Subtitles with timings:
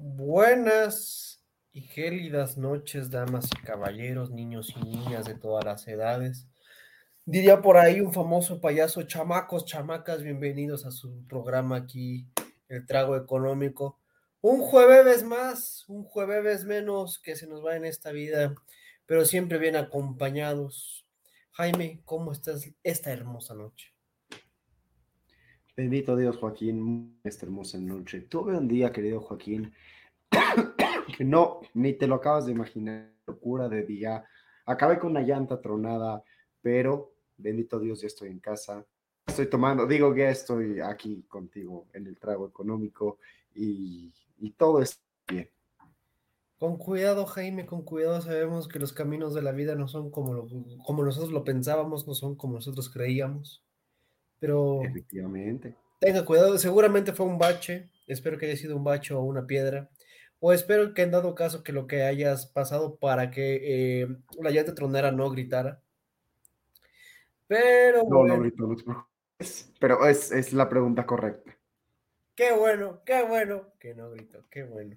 [0.00, 6.46] Buenas y gélidas noches, damas y caballeros, niños y niñas de todas las edades.
[7.24, 12.28] Diría por ahí un famoso payaso, chamacos, chamacas, bienvenidos a su programa aquí,
[12.68, 13.98] El Trago Económico.
[14.40, 18.54] Un jueves más, un jueves menos que se nos va en esta vida,
[19.04, 21.08] pero siempre bien acompañados.
[21.50, 23.97] Jaime, ¿cómo estás esta hermosa noche?
[25.78, 28.22] Bendito Dios, Joaquín, esta hermosa noche.
[28.22, 29.72] Tuve un día, querido Joaquín,
[31.16, 34.24] que no, ni te lo acabas de imaginar, locura de día.
[34.66, 36.24] Acabé con una llanta tronada,
[36.60, 38.84] pero bendito Dios, ya estoy en casa.
[39.24, 43.18] Estoy tomando, digo que estoy aquí contigo en el trago económico
[43.54, 44.12] y,
[44.56, 45.48] todo está bien.
[46.58, 48.20] Con cuidado, Jaime, con cuidado.
[48.20, 50.48] Sabemos que los caminos de la vida no son como, lo,
[50.84, 53.62] como nosotros lo pensábamos, no son como nosotros creíamos.
[54.38, 54.82] Pero.
[54.84, 55.74] Efectivamente.
[56.00, 57.90] Tenga cuidado, seguramente fue un bache.
[58.06, 59.90] Espero que haya sido un bache o una piedra.
[60.40, 64.08] O espero que en dado caso que lo que hayas pasado para que eh,
[64.40, 65.82] la llanta tronera no gritara.
[67.48, 68.02] Pero.
[68.04, 68.36] No, bueno.
[68.36, 69.08] no gritó, no.
[69.80, 71.56] Pero es, es la pregunta correcta.
[72.34, 74.96] Qué bueno, qué bueno que no gritó, qué bueno.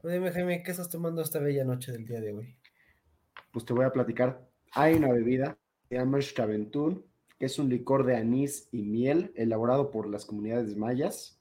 [0.00, 2.56] Pues dime, Jaime, ¿qué estás tomando esta bella noche del día de hoy?
[3.52, 4.40] Pues te voy a platicar.
[4.72, 5.56] Hay una bebida,
[5.88, 7.04] se llama Chaventún,
[7.40, 11.40] que es un licor de anís y miel elaborado por las comunidades mayas.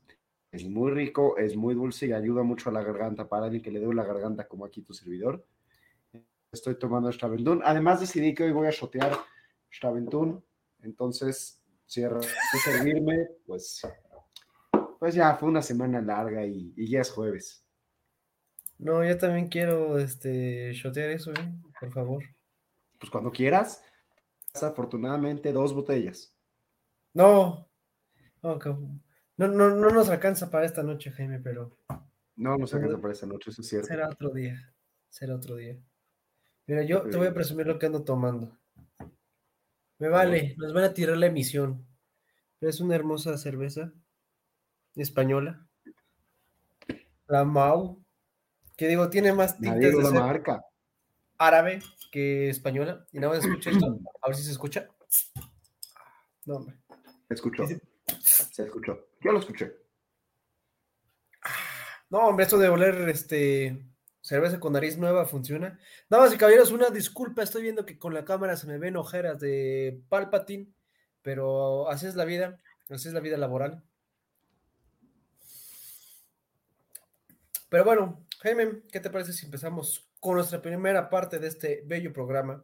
[0.50, 3.70] Es muy rico, es muy dulce y ayuda mucho a la garganta para alguien que
[3.70, 5.46] le dé la garganta como aquí tu servidor.
[6.54, 7.62] Estoy tomando Straventún.
[7.66, 9.12] Además decidí que hoy voy a shotear
[9.70, 10.42] Straventún.
[10.84, 12.10] Entonces, si de
[12.64, 13.82] servirme, pues,
[15.00, 17.66] pues ya fue una semana larga y, y, ya es jueves.
[18.78, 21.54] No, yo también quiero este shotear eso, ¿eh?
[21.78, 22.24] por favor.
[22.98, 23.84] Pues cuando quieras.
[24.54, 26.34] Afortunadamente, dos botellas.
[27.14, 27.70] No.
[28.42, 28.74] Okay.
[29.38, 31.78] No, no, no nos alcanza para esta noche, Jaime, pero.
[32.36, 33.88] No nos alcanza para esta noche, eso es cierto.
[33.88, 34.74] Será otro día.
[35.10, 35.78] Será otro día.
[36.68, 38.58] Mira, yo te voy a presumir lo que ando tomando.
[39.98, 41.86] Me vale, nos van a tirar la emisión.
[42.60, 43.92] Pero es una hermosa cerveza
[44.96, 45.68] española.
[47.28, 48.04] La Mau.
[48.78, 50.66] Que digo, tiene más tintes de la marca.
[51.38, 51.82] árabe
[52.12, 53.06] que española.
[53.12, 54.00] Y nada más escucha esto.
[54.22, 54.88] A ver si se escucha.
[56.46, 56.76] No, hombre.
[57.30, 57.66] Escuchó.
[58.22, 59.08] Se escuchó.
[59.22, 59.76] Yo lo escuché.
[62.10, 63.86] No, hombre, esto de oler este
[64.22, 65.80] cerveza con nariz nueva funciona.
[66.10, 69.40] Damas y caballeros, una disculpa, estoy viendo que con la cámara se me ven ojeras
[69.40, 70.72] de Palpatine,
[71.22, 72.60] pero así es la vida,
[72.90, 73.84] así es la vida laboral.
[77.70, 82.12] Pero bueno, Jaime, ¿qué te parece si empezamos con nuestra primera parte de este bello
[82.14, 82.64] programa?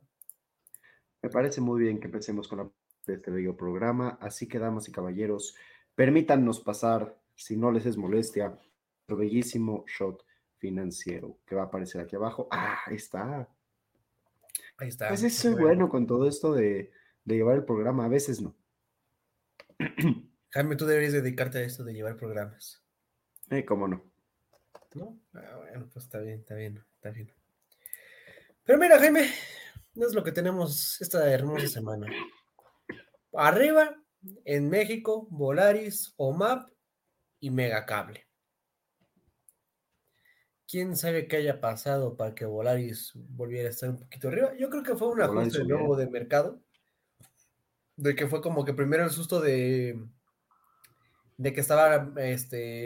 [1.21, 2.71] Me parece muy bien que empecemos con la
[3.05, 4.17] de este bello programa.
[4.21, 5.55] Así que, damas y caballeros,
[5.95, 10.25] permítanos pasar, si no les es molestia, nuestro bellísimo shot
[10.57, 12.47] financiero que va a aparecer aquí abajo.
[12.51, 13.47] Ah, ahí está.
[14.77, 15.09] Ahí está.
[15.09, 15.89] Pues eso es bueno.
[15.89, 16.91] con todo esto de,
[17.23, 18.55] de, llevar el programa, a veces no.
[20.49, 22.83] Jaime, tú deberías dedicarte a esto de llevar programas.
[23.49, 24.03] Eh, cómo no.
[24.95, 25.19] ¿No?
[25.33, 27.31] Ah, bueno, pues está bien, está bien, está bien.
[28.65, 29.29] Pero mira, Jaime,
[29.93, 32.07] no es lo que tenemos esta hermosa semana.
[33.33, 33.95] Arriba,
[34.43, 36.69] en México, Volaris, OMAP
[37.39, 38.27] y Megacable.
[40.67, 44.53] ¿Quién sabe qué haya pasado para que Volaris volviera a estar un poquito arriba?
[44.57, 46.59] Yo creo que fue un ajuste nuevo de mercado.
[47.97, 50.03] De que fue como que primero el susto de,
[51.37, 52.85] de que estaba, este,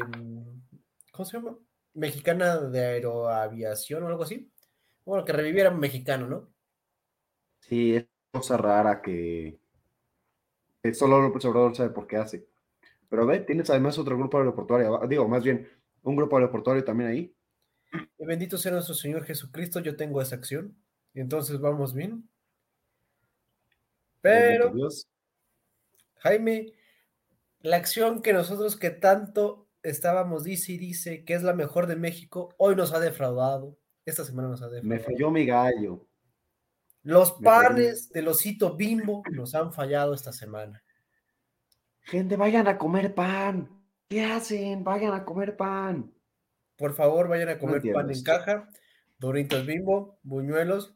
[1.11, 1.57] ¿cómo se llama?
[1.93, 4.51] Mexicana de aeroaviación o algo así.
[5.09, 6.53] Bueno, que reviviera un mexicano, ¿no?
[7.61, 9.59] Sí, es cosa rara que,
[10.83, 12.47] que solo López Obrador sabe por qué hace.
[13.09, 15.67] Pero ve, tienes además otro grupo aeroportuario, digo, más bien,
[16.03, 17.35] un grupo aeroportuario también ahí.
[18.19, 20.77] Y bendito sea nuestro Señor Jesucristo, yo tengo esa acción.
[21.15, 22.29] Y entonces vamos bien.
[24.21, 24.71] Pero,
[26.17, 26.73] Jaime,
[27.61, 31.95] la acción que nosotros que tanto estábamos, dice y dice, que es la mejor de
[31.95, 33.78] México, hoy nos ha defraudado.
[34.09, 34.87] Esta semana nos ha defraudado.
[34.87, 36.05] Me falló mi gallo.
[37.03, 40.83] Los panes del osito bimbo nos han fallado esta semana.
[42.01, 43.69] Gente, vayan a comer pan.
[44.09, 44.83] ¿Qué hacen?
[44.83, 46.11] Vayan a comer pan.
[46.75, 48.69] Por favor, vayan a comer pan en caja,
[49.19, 50.95] Doritos Bimbo, buñuelos.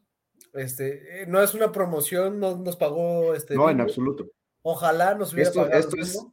[0.54, 3.54] Este, eh, no es una promoción, no nos pagó este.
[3.54, 4.26] No, en absoluto.
[4.62, 5.78] Ojalá nos hubiera pagado.
[5.78, 6.26] Esto es,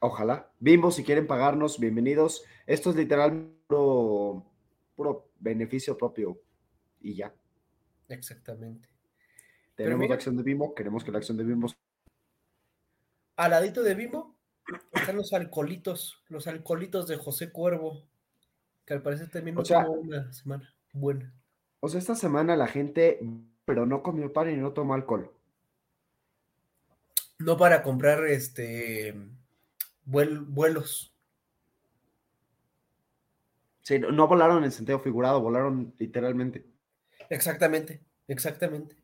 [0.00, 0.52] ojalá.
[0.60, 2.44] Bimbo, si quieren pagarnos, bienvenidos.
[2.66, 3.50] Esto es literal
[4.96, 6.40] puro, beneficio propio
[7.00, 7.32] y ya.
[8.08, 8.88] Exactamente.
[9.74, 11.68] Tenemos la acción de Bimbo, queremos que la acción de Bimbo.
[13.36, 14.34] Al ladito de Bimbo
[14.92, 18.02] están los alcoholitos, los alcoholitos de José Cuervo,
[18.86, 19.62] que al parecer también no
[20.00, 21.32] una semana buena.
[21.80, 23.20] O sea, esta semana la gente,
[23.64, 25.30] pero no comió pan y no tomó alcohol.
[27.38, 29.14] No para comprar este
[30.06, 31.12] vuelos.
[33.86, 36.66] Sí, no volaron en sentido figurado, volaron literalmente.
[37.30, 38.96] Exactamente, exactamente.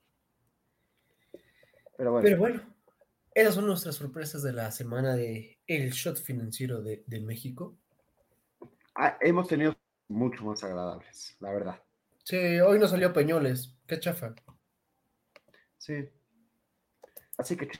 [1.96, 2.24] Pero bueno.
[2.24, 2.62] Pero bueno,
[3.32, 7.78] esas son nuestras sorpresas de la semana de el shot financiero de, México.
[8.96, 9.76] Ah, hemos tenido
[10.08, 11.80] mucho más agradables, la verdad.
[12.24, 13.76] Sí, hoy nos salió Peñoles.
[13.86, 14.34] Qué chafa.
[15.78, 16.08] Sí.
[17.38, 17.70] Así que.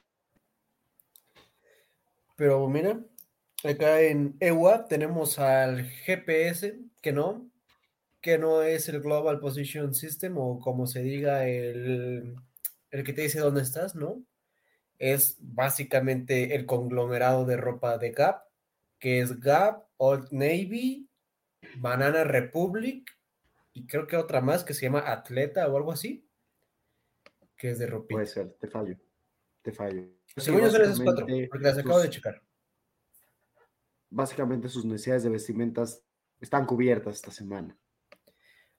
[2.36, 3.00] Pero mira,
[3.70, 7.48] acá en EWA tenemos al GPS, que no,
[8.20, 12.36] que no es el Global Position System o como se diga el,
[12.90, 14.22] el que te dice dónde estás, ¿no?
[14.98, 18.44] Es básicamente el conglomerado de ropa de Gap,
[18.98, 21.08] que es Gap, Old Navy,
[21.76, 23.16] Banana Republic
[23.72, 26.26] y creo que otra más que se llama Atleta o algo así,
[27.56, 28.08] que es de ropa.
[28.10, 28.96] Puede ser, te fallo,
[29.62, 30.08] te fallo.
[30.36, 32.42] Según yo son esas cuatro, porque las acabo de checar.
[34.14, 36.02] Básicamente sus necesidades de vestimentas
[36.40, 37.76] están cubiertas esta semana.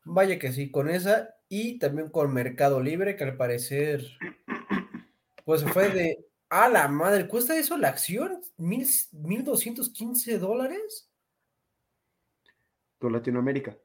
[0.05, 4.05] Vaya que sí, con esa y también con Mercado Libre, que al parecer,
[5.45, 8.41] pues fue de, a la madre, ¿cuesta eso la acción?
[8.57, 11.09] ¿Mil, ¿1.215 dólares?
[12.99, 13.77] Por Latinoamérica.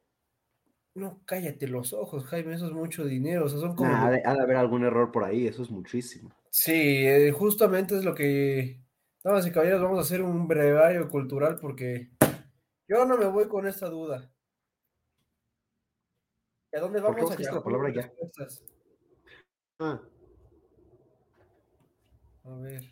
[0.94, 3.46] No, cállate los ojos, Jaime, eso es mucho dinero.
[3.46, 3.94] O sea, son como...
[3.94, 6.34] ha, de, haber algún error por ahí, eso es muchísimo.
[6.50, 8.82] Sí, eh, justamente es lo que...
[9.28, 12.08] Damas y caballeros, vamos a hacer un brevario cultural porque
[12.88, 14.32] yo no me voy con esta duda.
[16.74, 18.10] ¿A dónde vamos a la palabra ya?
[19.80, 20.00] Ah.
[22.44, 22.84] A ver.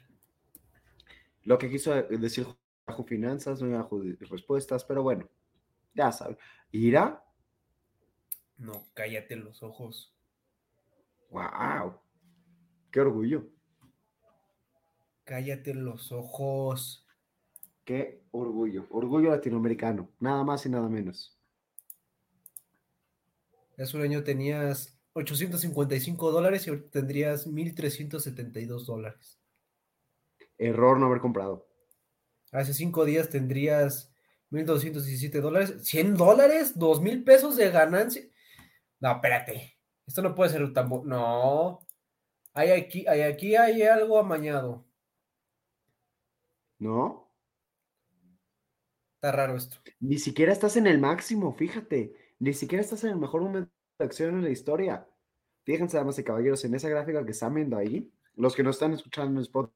[1.45, 2.47] Lo que quiso decir
[2.87, 5.27] bajo finanzas, no bajo respuestas, pero bueno,
[5.95, 6.37] ya sabe.
[6.71, 7.25] ¿Irá?
[8.59, 10.15] No, cállate los ojos.
[11.31, 11.99] ¡Wow!
[12.91, 13.56] ¡Qué orgullo!
[15.27, 17.05] Cállate los ojos.
[17.85, 18.87] ¡Qué orgullo!
[18.91, 21.37] Orgullo latinoamericano, nada más y nada menos.
[23.77, 29.41] Hace un año tenías 855 dólares y ahorita tendrías 1.372 dólares.
[30.59, 31.67] Error no haber comprado.
[32.53, 34.15] Hace cinco días tendrías
[34.53, 35.75] 1.217 dólares.
[35.93, 36.77] ¿100 dólares?
[36.77, 38.23] ¿2 mil pesos de ganancia?
[39.01, 39.77] No, espérate.
[40.07, 40.89] Esto no puede ser tan...
[41.05, 41.81] No.
[42.55, 44.87] Hay aquí, hay aquí hay algo amañado.
[46.79, 47.33] ¿No?
[49.17, 49.79] Está raro esto.
[50.01, 52.15] Ni siquiera estás en el máximo, fíjate.
[52.39, 55.09] Ni siquiera estás en el mejor momento de acción en la historia.
[55.65, 58.93] Fíjense, damas y caballeros, en esa gráfica que están viendo ahí, los que no están
[58.93, 59.73] escuchando en Spot,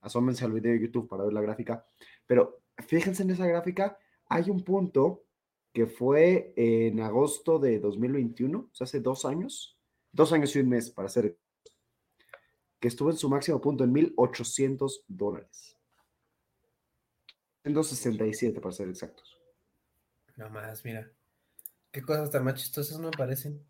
[0.00, 1.86] asómense al video de YouTube para ver la gráfica,
[2.26, 5.24] pero fíjense en esa gráfica, hay un punto
[5.72, 9.78] que fue en agosto de 2021, o sea, hace dos años,
[10.10, 11.38] dos años y un mes para ser,
[12.80, 15.79] que estuvo en su máximo punto en 1.800 dólares.
[17.64, 19.38] En 267 para ser exactos.
[20.36, 21.10] No más, mira.
[21.90, 23.62] Qué cosas tan más chistosas no aparecen.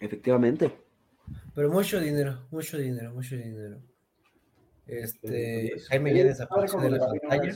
[0.00, 0.72] Efectivamente.
[1.54, 3.82] Pero mucho dinero, mucho dinero, mucho dinero.
[4.86, 7.54] Este, Jaime ya desapareció de la pantalla.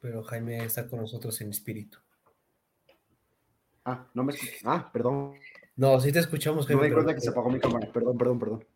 [0.00, 1.98] Pero Jaime está con nosotros en espíritu.
[3.84, 4.60] Ah, no me escuchas.
[4.64, 5.34] Ah, perdón.
[5.76, 6.82] No, sí te escuchamos, Jaime.
[6.82, 7.90] No me acuerdo que se apagó mi cámara.
[7.92, 8.66] Perdón, perdón, perdón.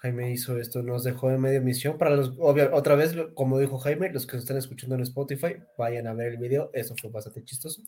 [0.00, 1.98] Jaime hizo esto, nos dejó en media misión.
[1.98, 6.14] Para los, otra vez, como dijo Jaime, los que están escuchando en Spotify, vayan a
[6.14, 6.70] ver el video.
[6.72, 7.82] Eso fue bastante chistoso.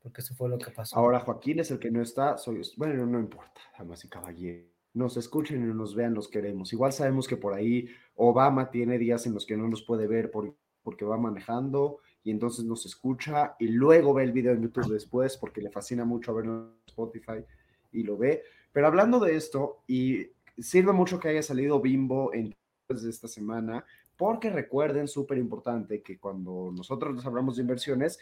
[0.00, 0.96] Porque eso fue lo que pasó.
[0.96, 2.36] Ahora Joaquín es el que no está.
[2.38, 4.66] Soy, bueno, no importa, damas y caballero.
[4.94, 6.72] nos escuchen y nos vean, los queremos.
[6.72, 7.86] Igual sabemos que por ahí
[8.16, 12.64] Obama tiene días en los que no nos puede ver porque va manejando y entonces
[12.64, 16.52] nos escucha y luego ve el video en YouTube después porque le fascina mucho verlo
[16.52, 17.44] en Spotify
[17.92, 18.42] y lo ve.
[18.72, 22.54] Pero hablando de esto, y sirve mucho que haya salido Bimbo en
[22.88, 23.84] esta semana,
[24.16, 28.18] porque recuerden, súper importante, que cuando nosotros les hablamos de inversiones,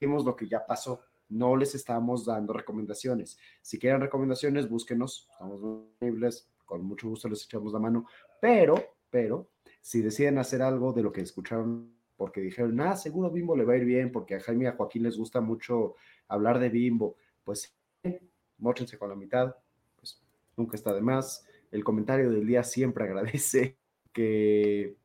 [0.00, 3.38] vimos lo que ya pasó, no les estamos dando recomendaciones.
[3.60, 8.06] Si quieren recomendaciones, búsquenos, estamos disponibles, con mucho gusto les echamos la mano,
[8.40, 13.56] pero, pero, si deciden hacer algo de lo que escucharon, porque dijeron, ah, seguro Bimbo
[13.56, 15.94] le va a ir bien, porque a Jaime y a Joaquín les gusta mucho
[16.26, 17.74] hablar de Bimbo, pues
[18.58, 19.54] mochense con la mitad,
[19.96, 20.20] pues
[20.56, 21.44] nunca está de más.
[21.70, 23.78] El comentario del día siempre agradece
[24.12, 24.96] que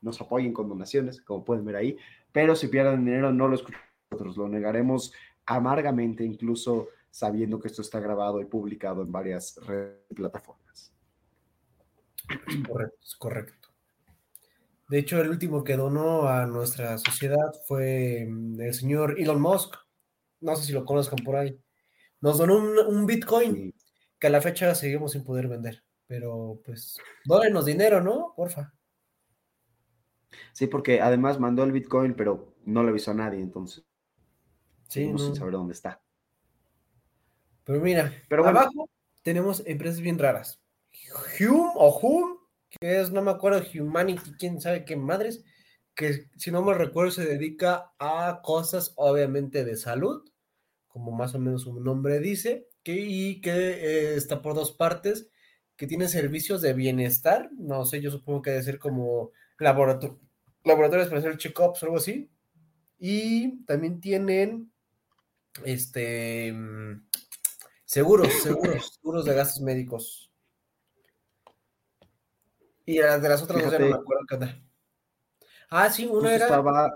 [0.00, 1.96] nos apoyen con donaciones, como pueden ver ahí,
[2.32, 5.12] pero si pierden dinero no lo escuchamos nosotros, lo negaremos
[5.46, 10.92] amargamente, incluso sabiendo que esto está grabado y publicado en varias redes y plataformas.
[12.68, 13.68] Correcto, es correcto.
[14.88, 19.76] De hecho, el último que donó a nuestra sociedad fue mm, el señor Elon Musk.
[20.40, 21.58] No sé si lo conozcan por ahí.
[22.20, 23.74] Nos donó un, Bitcoin
[24.24, 25.84] que a la fecha seguimos sin poder vender.
[26.06, 28.32] Pero pues, dólenos dinero, ¿no?
[28.34, 28.72] Porfa.
[30.54, 33.84] Sí, porque además mandó el Bitcoin, pero no le avisó a nadie, entonces.
[34.88, 35.18] Sí, no.
[35.18, 36.00] sin saber dónde está.
[37.64, 38.88] Pero mira, pero abajo
[39.22, 40.58] tenemos empresas bien raras.
[41.38, 42.36] Hume o Hume,
[42.70, 45.44] que es, no me acuerdo, Humanity, quién sabe qué madres,
[45.94, 50.24] que si no me recuerdo se dedica a cosas obviamente de salud,
[50.88, 55.28] como más o menos su nombre dice, que, y que eh, está por dos partes,
[55.76, 60.20] que tiene servicios de bienestar, no sé, yo supongo que debe ser como laboratorio,
[60.62, 62.30] laboratorios para hacer check-ups o algo así.
[62.98, 64.72] Y también tienen
[65.64, 67.06] este mm,
[67.84, 70.30] seguros, seguros, seguros de gastos médicos.
[72.86, 74.62] Y de las otras dos ya no me acuerdo qué onda.
[75.70, 76.44] Ah, sí, una era.
[76.44, 76.94] Estaba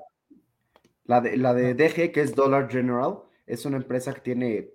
[1.04, 4.70] la de, la de DG, que es Dollar General, es una empresa que tiene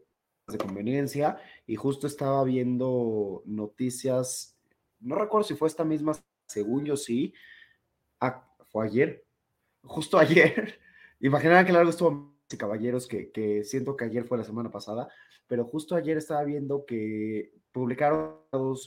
[0.47, 4.57] de conveniencia y justo estaba viendo noticias,
[5.00, 6.13] no recuerdo si fue esta misma,
[6.47, 7.33] según yo sí,
[8.19, 9.25] ah, fue ayer,
[9.83, 10.79] justo ayer,
[11.19, 15.09] imaginarán que largo estuvo caballeros, que, que, siento que ayer fue la semana pasada,
[15.47, 18.38] pero justo ayer estaba viendo que publicaron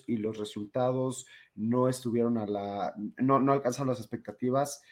[0.06, 4.82] y los resultados no estuvieron a la, no, no alcanzaron las expectativas,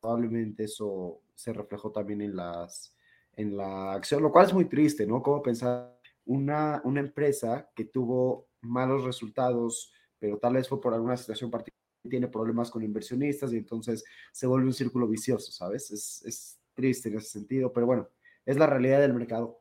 [0.00, 2.93] probablemente eso se reflejó también en las,
[3.36, 5.22] en la acción, lo cual es muy triste, ¿no?
[5.22, 11.16] Como pensar una, una empresa que tuvo malos resultados, pero tal vez fue por alguna
[11.16, 15.90] situación particular, tiene problemas con inversionistas y entonces se vuelve un círculo vicioso, ¿sabes?
[15.90, 18.08] Es, es triste en ese sentido, pero bueno,
[18.44, 19.60] es la realidad del mercado.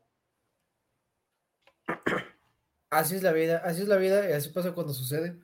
[2.90, 5.40] Así es la vida, así es la vida y así pasa cuando sucede.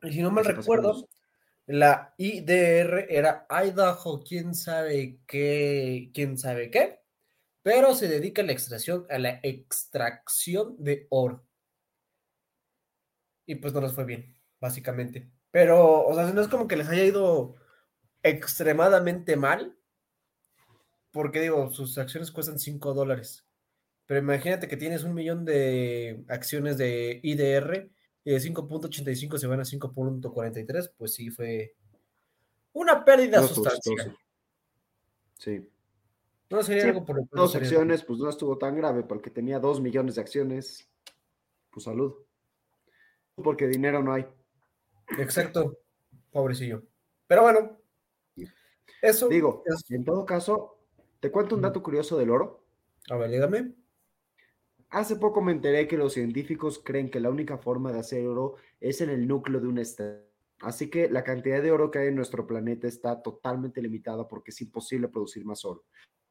[0.00, 1.06] Y si no mal recuerdo,
[1.66, 7.03] la IDR era Idaho, quién sabe qué, quién sabe qué
[7.64, 11.46] pero se dedica a la extracción, a la extracción de oro.
[13.46, 15.30] Y pues no les fue bien, básicamente.
[15.50, 17.56] Pero, o sea, no es como que les haya ido
[18.22, 19.78] extremadamente mal,
[21.10, 23.46] porque digo, sus acciones cuestan 5 dólares.
[24.04, 27.88] Pero imagínate que tienes un millón de acciones de IDR
[28.24, 31.74] y de 5.85 se van a 5.43, pues sí fue
[32.74, 34.18] una pérdida sustancial.
[35.38, 35.66] Sí.
[36.50, 40.16] No sería algo por Dos acciones, pues no estuvo tan grave, porque tenía dos millones
[40.16, 40.88] de acciones.
[41.70, 42.14] Pues salud.
[43.34, 44.26] Porque dinero no hay.
[45.18, 45.78] Exacto,
[46.30, 46.82] pobrecillo.
[47.26, 47.78] Pero bueno,
[49.02, 49.28] eso.
[49.28, 50.78] Digo, en todo caso,
[51.20, 52.64] te cuento un dato curioso del oro.
[53.10, 53.74] A ver, dígame.
[54.90, 58.54] Hace poco me enteré que los científicos creen que la única forma de hacer oro
[58.80, 60.22] es en el núcleo de una estrella.
[60.60, 64.52] Así que la cantidad de oro que hay en nuestro planeta está totalmente limitada porque
[64.52, 65.84] es imposible producir más oro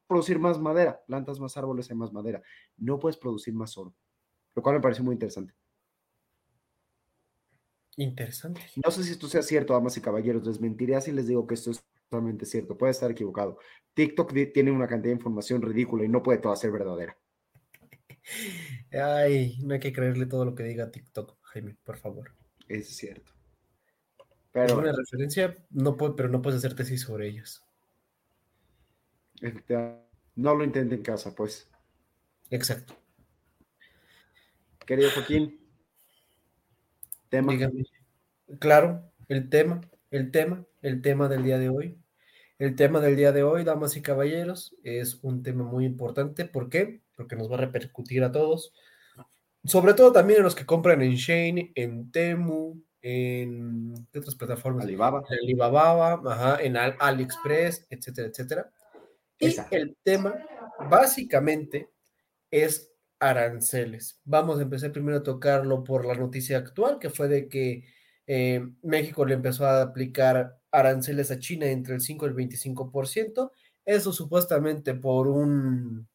[0.06, 2.42] producir más madera, plantas más árboles, hay más madera.
[2.76, 3.94] No puedes producir más oro,
[4.54, 5.54] lo cual me parece muy interesante.
[7.96, 8.60] Interesante.
[8.84, 11.54] No sé si esto sea cierto, damas y caballeros, les mentiría si les digo que
[11.54, 13.58] esto es totalmente cierto, puede estar equivocado.
[13.94, 17.16] TikTok tiene una cantidad de información ridícula y no puede toda ser verdadera.
[18.92, 22.32] Ay, no hay que creerle todo lo que diga TikTok, Jaime, por favor.
[22.68, 23.32] Es cierto.
[24.52, 27.63] Pero, es una referencia, no puedo, pero no puedes hacer tesis sobre ellos.
[30.36, 31.68] No lo intente en casa, pues.
[32.50, 32.94] Exacto.
[34.86, 35.60] Querido Joaquín,
[37.28, 37.52] tema.
[38.60, 41.98] Claro, el tema, el tema, el tema del día de hoy.
[42.58, 46.44] El tema del día de hoy, damas y caballeros, es un tema muy importante.
[46.44, 47.00] ¿Por qué?
[47.16, 48.72] Porque nos va a repercutir a todos.
[49.64, 54.84] sobre todo también en los que compran en Shane, en Temu, en ¿qué otras plataformas?
[54.84, 55.22] Alibaba.
[55.30, 58.70] En Alibaba, ajá, en AliExpress, etcétera, etcétera.
[59.48, 60.34] Y el tema
[60.88, 61.90] básicamente
[62.50, 64.20] es aranceles.
[64.24, 67.84] Vamos a empezar primero a tocarlo por la noticia actual, que fue de que
[68.26, 73.50] eh, México le empezó a aplicar aranceles a China entre el 5 y el 25%.
[73.84, 76.08] Eso supuestamente por un,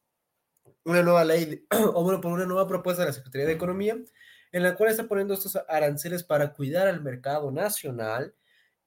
[0.84, 3.96] una nueva ley, o bueno, por una nueva propuesta de la Secretaría de Economía,
[4.52, 8.34] en la cual está poniendo estos aranceles para cuidar al mercado nacional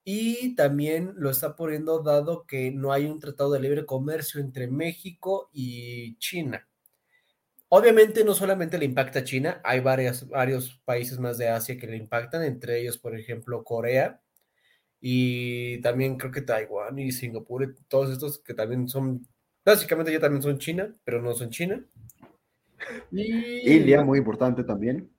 [0.06, 4.68] y también lo está poniendo dado que no hay un tratado de libre comercio entre
[4.68, 6.68] México y China.
[7.70, 11.88] Obviamente no solamente le impacta a China, hay varias, varios países más de Asia que
[11.88, 14.22] le impactan, entre ellos, por ejemplo, Corea
[15.06, 19.28] y también creo que Taiwán y Singapur, todos estos que también son,
[19.66, 21.84] básicamente ya también son China, pero no son China.
[23.12, 23.76] Y...
[23.76, 25.10] India, muy importante también.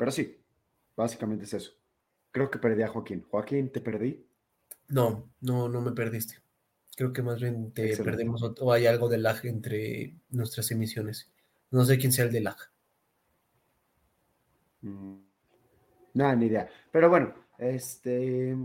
[0.00, 0.34] Pero sí,
[0.96, 1.72] básicamente es eso.
[2.30, 3.22] Creo que perdí a Joaquín.
[3.30, 4.26] Joaquín, ¿te perdí?
[4.88, 6.36] No, no, no me perdiste.
[6.96, 11.30] Creo que más bien te perdemos o, hay algo de lag entre nuestras emisiones.
[11.70, 12.56] No sé quién sea el de lag.
[14.80, 15.16] Mm,
[16.14, 16.70] nada, ni idea.
[16.90, 18.56] Pero bueno, este.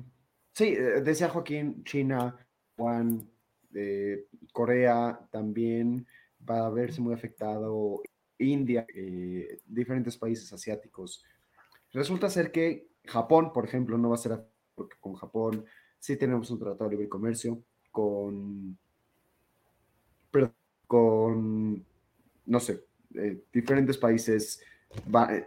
[0.54, 2.34] Sí, eh, decía Joaquín, China,
[2.77, 3.30] Juan,
[3.74, 6.08] eh, Corea también
[6.50, 8.01] va a verse muy afectado
[8.38, 11.24] India, eh, diferentes países asiáticos.
[11.94, 15.65] Resulta ser que Japón, por ejemplo, no va a ser porque con Japón
[16.00, 18.77] sí tenemos un tratado de libre comercio, con,
[20.86, 21.86] con,
[22.46, 24.62] no sé, eh, diferentes países,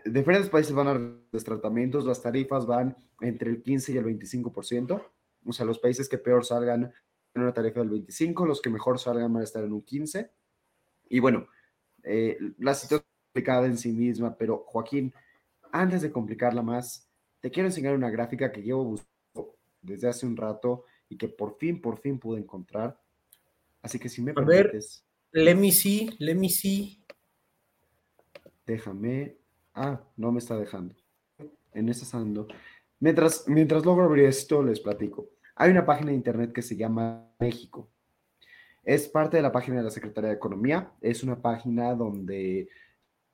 [0.04, 0.94] diferentes países van a
[1.30, 5.02] los tratamientos, las tarifas van entre el 15 y el 25%,
[5.44, 6.92] o sea, los países que peor salgan
[7.34, 10.30] en una tarifa del 25, los que mejor salgan van a estar en un 15,
[11.10, 11.46] y bueno,
[12.08, 15.12] eh, la situación es complicada en sí misma, pero Joaquín,
[15.70, 17.06] antes de complicarla más,
[17.40, 21.58] te quiero enseñar una gráfica que llevo buscando desde hace un rato y que por
[21.58, 22.98] fin, por fin pude encontrar.
[23.82, 25.04] Así que si me A permites.
[25.32, 27.04] Ver, let me see, let me see.
[28.66, 29.36] Déjame.
[29.74, 30.94] Ah, no me está dejando.
[31.72, 32.48] En esa ando.
[33.00, 35.30] Mientras, mientras logro abrir esto, les platico.
[35.54, 37.90] Hay una página de internet que se llama México.
[38.88, 40.90] Es parte de la página de la Secretaría de Economía.
[41.02, 42.70] Es una página donde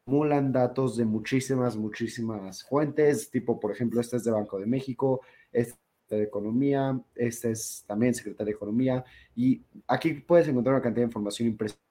[0.02, 5.20] acumulan datos de muchísimas, muchísimas fuentes, tipo, por ejemplo, este es de Banco de México,
[5.52, 9.04] este es de Economía, este es también Secretaría de Economía,
[9.36, 11.84] y aquí puedes encontrar una cantidad de información impresionante.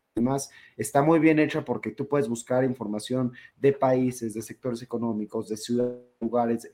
[0.76, 5.56] Está muy bien hecha porque tú puedes buscar información de países, de sectores económicos, de
[5.56, 6.70] ciudades, lugares.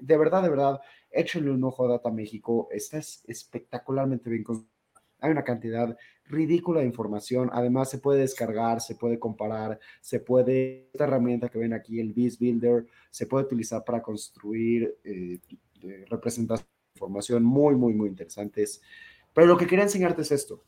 [0.00, 2.68] de verdad, de verdad, échenle un ojo a Data México.
[2.70, 4.44] Está espectacularmente bien
[5.20, 5.96] hay una cantidad
[6.28, 7.50] ridícula información.
[7.52, 12.12] Además, se puede descargar, se puede comparar, se puede, esta herramienta que ven aquí, el
[12.12, 15.38] Biz Builder, se puede utilizar para construir eh,
[16.08, 18.82] representaciones de información muy, muy, muy interesantes.
[19.32, 20.62] Pero lo que quería enseñarte es esto.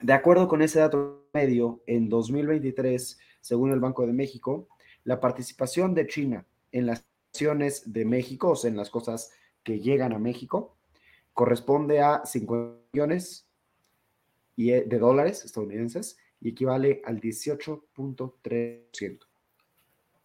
[0.00, 4.68] De acuerdo con ese dato medio, en 2023, según el Banco de México,
[5.04, 9.80] la participación de China en las acciones de México, o sea, en las cosas que
[9.80, 10.76] llegan a México,
[11.32, 13.45] corresponde a 50 millones
[14.56, 19.18] y e, de dólares estadounidenses y equivale al 18.3%.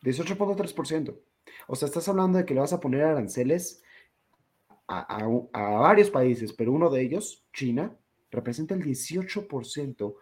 [0.02, 1.20] 18.3%.
[1.68, 3.84] O sea, estás hablando de que le vas a poner aranceles
[4.88, 7.96] a, varios países, pero uno de ellos, China,
[8.30, 10.16] representa el 18%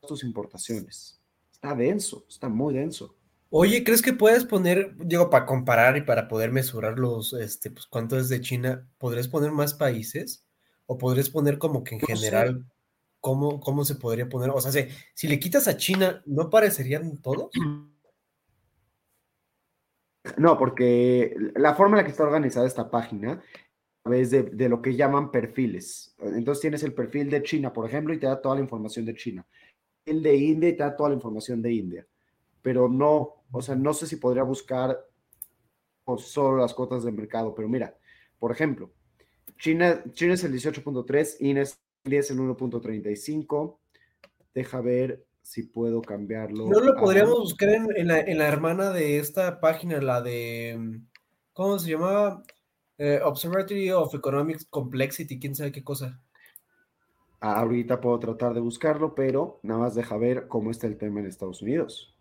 [0.00, 1.20] de tus importaciones.
[1.50, 3.16] Está denso, está muy denso.
[3.50, 7.86] Oye, ¿crees que puedes poner, digo, para comparar y para poder mesurar los, este, pues
[7.86, 10.46] cuánto es de China, ¿podrías poner más países?
[10.86, 12.64] ¿O podrías poner como que en general
[13.22, 14.50] ¿cómo, cómo se podría poner?
[14.50, 14.72] O sea,
[15.14, 17.50] si, le quitas a China, ¿no parecerían todos?
[20.36, 23.42] No, porque la forma en la que está organizada esta página
[24.10, 26.14] es de, de, lo que llaman perfiles.
[26.18, 29.14] Entonces tienes el perfil de China, por ejemplo, y te da toda la información de
[29.14, 29.46] China.
[30.04, 32.06] El de India y te da toda la información de India.
[32.60, 34.98] Pero no, o sea, no sé si podría buscar
[36.18, 37.96] solo las cuotas de mercado, pero mira,
[38.38, 38.92] por ejemplo,
[39.58, 43.78] China, China es el 18.3, India es es el 1.35.
[44.54, 46.68] Deja ver si puedo cambiarlo.
[46.68, 51.00] No lo podríamos buscar en, la, hermana de esta página, la de.
[51.52, 52.42] ¿Cómo se llamaba?
[52.98, 56.20] Eh, Observatory of Economic Complexity, quién sabe qué cosa.
[57.40, 61.20] Ah, ahorita puedo tratar de buscarlo, pero nada más deja ver cómo está el tema
[61.20, 62.16] en Estados Unidos.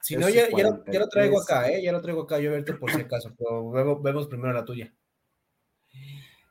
[0.00, 1.82] Si no, ya, lo, traigo acá, ¿eh?
[1.82, 4.94] Ya lo traigo acá, yo verte por si acaso, pero vemos, primero la tuya.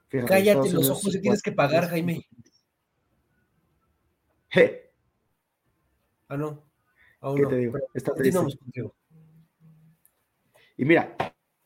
[0.09, 2.27] Cállate los ojos si tienes que pagar, Jaime.
[6.29, 6.63] Ah, no.
[7.35, 7.77] ¿Qué te digo?
[7.93, 8.95] Está contigo.
[10.77, 11.15] Y mira,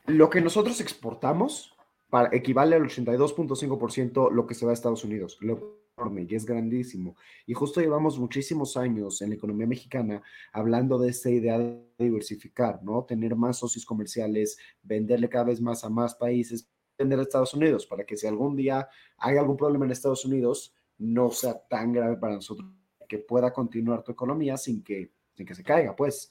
[0.06, 1.76] lo que nosotros exportamos
[2.10, 5.38] para, equivale al 82.5% lo que se va a Estados Unidos.
[5.42, 7.16] Lo enorme y es grandísimo.
[7.46, 12.84] Y justo llevamos muchísimos años en la economía mexicana hablando de esta idea de diversificar,
[12.84, 13.04] ¿no?
[13.04, 17.86] Tener más socios comerciales, venderle cada vez más a más países, vender a Estados Unidos,
[17.86, 22.18] para que si algún día hay algún problema en Estados Unidos, no sea tan grave
[22.18, 22.70] para nosotros,
[23.10, 25.96] que pueda continuar tu economía sin que, sin que se caiga.
[25.96, 26.30] Pues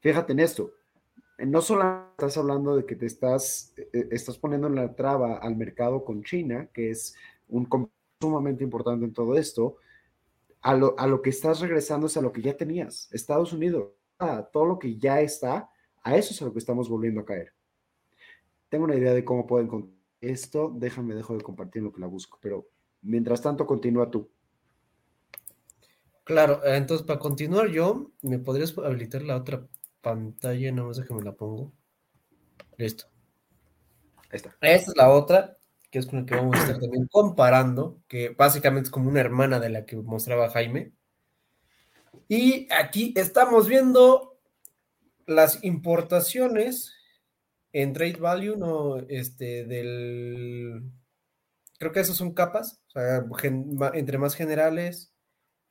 [0.00, 0.70] fíjate en esto,
[1.38, 5.38] no solo estás hablando de que te estás, eh, eh, estás poniendo en la traba
[5.38, 7.16] al mercado con China, que es
[7.48, 7.68] un
[8.20, 9.76] sumamente importante en todo esto,
[10.60, 13.90] a lo, a lo que estás regresando es a lo que ya tenías, Estados Unidos,
[14.18, 15.68] a todo lo que ya está,
[16.02, 17.52] a eso es a lo que estamos volviendo a caer.
[18.68, 22.06] Tengo una idea de cómo pueden encontrar esto, déjame, dejo de compartir lo que la
[22.06, 22.68] busco, pero
[23.02, 24.30] mientras tanto continúa tú.
[26.24, 29.66] Claro, eh, entonces para continuar yo, ¿me podrías habilitar la otra
[30.00, 30.72] pantalla?
[30.72, 31.72] No más que me la pongo.
[32.76, 33.06] Listo.
[34.30, 34.56] Ahí está.
[34.60, 35.58] Esta es la otra
[35.92, 39.20] que es con la que vamos a estar también comparando, que básicamente es como una
[39.20, 40.94] hermana de la que mostraba Jaime.
[42.28, 44.38] Y aquí estamos viendo
[45.26, 46.94] las importaciones
[47.74, 50.82] en Trade Value, no, este, del,
[51.82, 53.26] creo que esas son capas, o sea,
[53.94, 55.12] entre más generales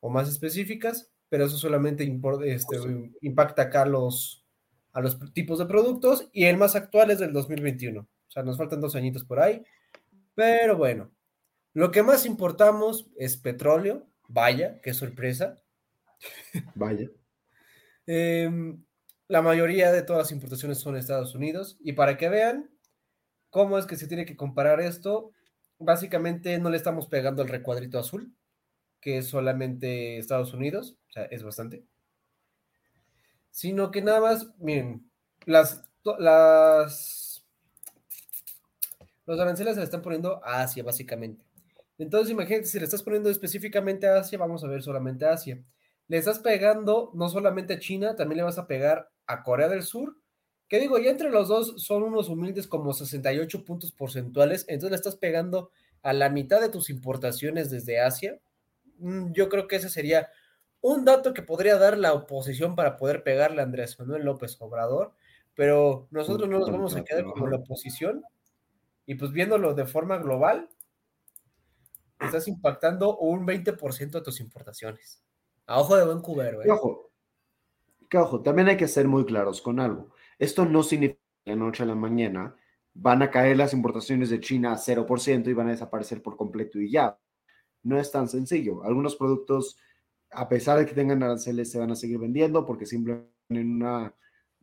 [0.02, 2.04] o más específicas, pero eso solamente
[2.43, 2.78] este,
[3.21, 4.45] impacta acá los,
[4.91, 8.02] a los tipos de productos y el más actual es del 2021.
[8.02, 9.63] O sea, nos faltan dos añitos por ahí.
[10.36, 11.13] Pero bueno,
[11.74, 14.06] lo que más importamos es petróleo.
[14.28, 15.63] Vaya, qué sorpresa.
[16.76, 17.10] Vaya.
[18.06, 18.84] Em,
[19.30, 21.78] la mayoría de todas las importaciones son Estados Unidos.
[21.80, 22.69] Y para que vean
[23.50, 25.32] cómo es que se tiene que comparar esto,
[25.81, 28.35] básicamente no le estamos pegando el recuadrito azul,
[28.99, 31.85] que es solamente Estados Unidos, o sea, es bastante.
[33.49, 35.11] Sino que nada más, miren,
[35.45, 35.83] las,
[36.19, 37.31] las
[39.25, 41.45] los aranceles se le están poniendo a Asia, básicamente.
[41.97, 45.63] Entonces, imagínate, si le estás poniendo específicamente a Asia, vamos a ver solamente a Asia.
[46.07, 49.83] Le estás pegando no solamente a China, también le vas a pegar a Corea del
[49.83, 50.17] Sur,
[50.71, 54.95] que digo, ya entre los dos son unos humildes como 68 puntos porcentuales, entonces le
[54.95, 55.69] estás pegando
[56.01, 58.39] a la mitad de tus importaciones desde Asia.
[58.99, 60.29] Mm, yo creo que ese sería
[60.79, 65.13] un dato que podría dar la oposición para poder pegarle a Andrés Manuel López Obrador,
[65.55, 68.23] pero nosotros no nos vamos a quedar como la oposición
[69.05, 70.69] y pues viéndolo de forma global,
[72.17, 75.21] estás impactando un 20% de tus importaciones.
[75.65, 76.63] A ojo de buen cubero.
[76.63, 76.71] ¿eh?
[76.71, 77.12] ojo,
[78.10, 80.13] que ojo, también hay que ser muy claros con algo.
[80.41, 82.56] Esto no significa que de noche a la mañana
[82.95, 86.80] van a caer las importaciones de China a 0% y van a desaparecer por completo
[86.80, 87.15] y ya.
[87.84, 88.84] No es tan sencillo.
[88.84, 89.77] Algunos productos,
[90.32, 94.15] a pesar de que tengan aranceles, se van a seguir vendiendo porque simplemente tienen una,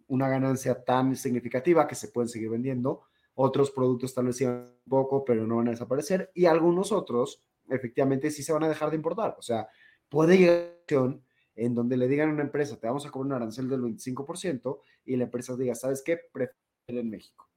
[0.09, 5.25] una ganancia tan significativa que se pueden seguir vendiendo otros productos tal vez un poco,
[5.25, 8.97] pero no van a desaparecer, y algunos otros efectivamente sí se van a dejar de
[8.97, 9.37] importar.
[9.39, 9.69] O sea,
[10.09, 11.21] puede llegar
[11.59, 14.81] en donde le digan a una empresa, te vamos a cobrar un arancel del 25%,
[15.05, 16.21] y la empresa diga, ¿sabes qué?
[16.33, 17.49] Prefiero en México.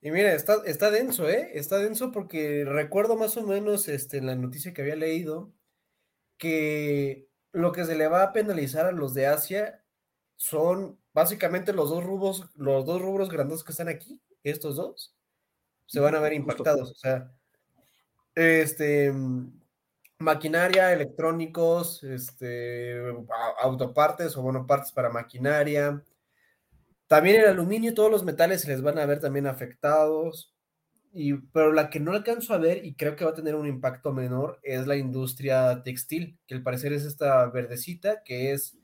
[0.00, 1.50] Y mira, está, está denso, ¿eh?
[1.54, 5.52] Está denso porque recuerdo más o menos este, en la noticia que había leído
[6.36, 9.84] que lo que se le va a penalizar a los de Asia
[10.36, 15.16] son básicamente los dos rubros, los dos rubros grandes que están aquí, estos dos,
[15.86, 16.92] se van a ver impactados.
[16.92, 17.32] O sea,
[18.36, 19.12] este
[20.18, 23.00] maquinaria, electrónicos, este,
[23.60, 26.02] autopartes o bueno, partes para maquinaria.
[27.06, 30.54] También el aluminio y todos los metales se les van a ver también afectados.
[31.12, 33.66] Y, pero la que no alcanzo a ver y creo que va a tener un
[33.66, 38.76] impacto menor es la industria textil, que al parecer es esta verdecita, que es,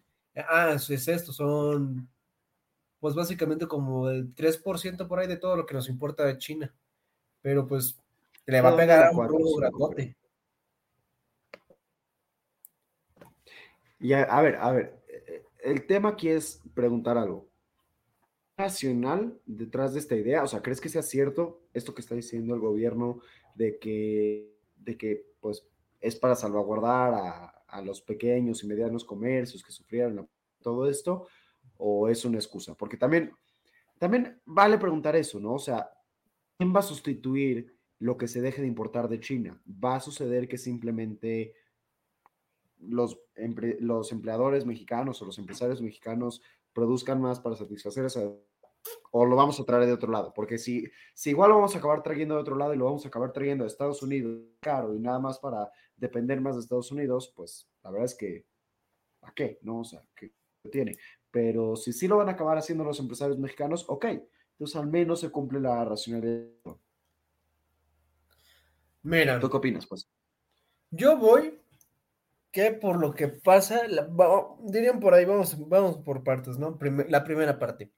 [0.49, 2.09] ah, es esto, son
[2.99, 6.75] pues básicamente como el 3% por ahí de todo lo que nos importa de China.
[7.43, 7.99] Pero pues
[8.47, 10.17] le va a pegar a un grandote.
[13.99, 17.49] Y a, ver, a ver, eh, el tema aquí es preguntar algo.
[18.57, 20.43] ¿Racional detrás de esta idea?
[20.43, 23.21] O sea, ¿crees que sea cierto esto que está diciendo el gobierno
[23.55, 25.67] de que, de que pues,
[26.01, 30.29] es para salvaguardar a, a los pequeños y medianos comercios que sufrieron
[30.61, 31.27] todo esto?
[31.77, 32.75] o es una excusa?
[32.75, 33.33] Porque también,
[33.99, 35.55] también vale preguntar eso, ¿no?
[35.55, 35.91] O sea,
[36.57, 39.61] ¿quién va a sustituir lo que se deje de importar de China?
[39.67, 41.55] ¿Va a suceder que simplemente
[42.89, 43.19] los,
[43.81, 46.43] los empleadores mexicanos o los empresarios mexicanos
[46.73, 48.31] produzcan más para satisfacer esa
[49.13, 51.79] o lo vamos a traer de otro lado, porque si, si igual lo vamos a
[51.79, 54.95] acabar trayendo de otro lado y lo vamos a acabar trayendo de Estados Unidos caro
[54.95, 58.45] y nada más para depender más de Estados Unidos, pues la verdad es que
[59.23, 59.59] ¿a qué?
[59.63, 60.33] No, o sea, ¿qué
[60.71, 60.97] tiene?
[61.31, 64.07] Pero si sí lo van a acabar haciendo los empresarios mexicanos, ok,
[64.53, 66.77] entonces al menos se cumple la racionalidad.
[69.03, 69.39] Mira.
[69.39, 70.09] ¿Tú qué opinas, pues?
[70.91, 71.59] Yo voy
[72.55, 73.83] que por lo que pasa,
[74.61, 76.79] dirían por ahí, vamos, vamos por partes, ¿no?
[77.09, 77.91] la primera parte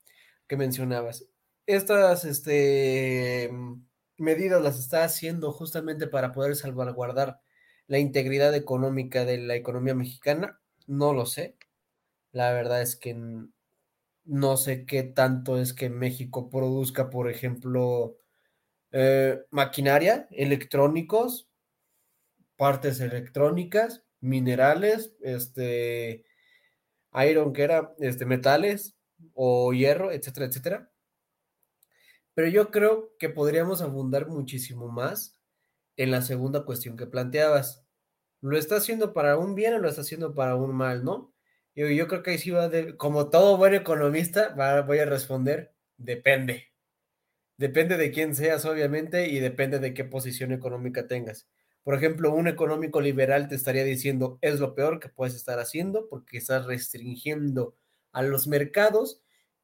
[0.46, 1.26] que mencionabas.
[1.66, 3.50] Estas este,
[4.16, 7.38] medidas las está haciendo justamente para poder salvaguardar
[7.86, 10.58] la integridad económica de la economía mexicana.
[10.86, 11.58] No lo sé.
[12.32, 13.14] La verdad es que
[14.24, 18.16] no sé qué tanto es que México produzca, por ejemplo,
[18.90, 21.46] eh, maquinaria, electrónicos,
[22.56, 26.24] partes electrónicas minerales, este,
[27.12, 28.96] iron, que era, este, metales
[29.34, 30.90] o hierro, etcétera, etcétera.
[32.34, 35.38] Pero yo creo que podríamos abundar muchísimo más
[35.96, 37.84] en la segunda cuestión que planteabas.
[38.42, 41.32] ¿Lo está haciendo para un bien o lo está haciendo para un mal, no?
[41.74, 44.54] Yo, yo creo que ahí sí va de, como todo buen economista,
[44.86, 46.72] voy a responder, depende.
[47.58, 51.48] Depende de quién seas, obviamente, y depende de qué posición económica tengas.
[51.86, 56.08] Por ejemplo, un económico liberal te estaría diciendo es lo peor que puedes estar haciendo
[56.08, 57.76] porque estás restringiendo
[58.10, 59.22] a los mercados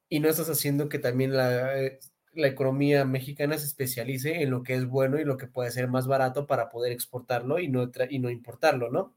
[0.09, 1.99] y no estás haciendo que también la, eh,
[2.33, 5.89] la economía mexicana se especialice en lo que es bueno y lo que puede ser
[5.89, 9.15] más barato para poder exportarlo y no, y no importarlo, ¿no?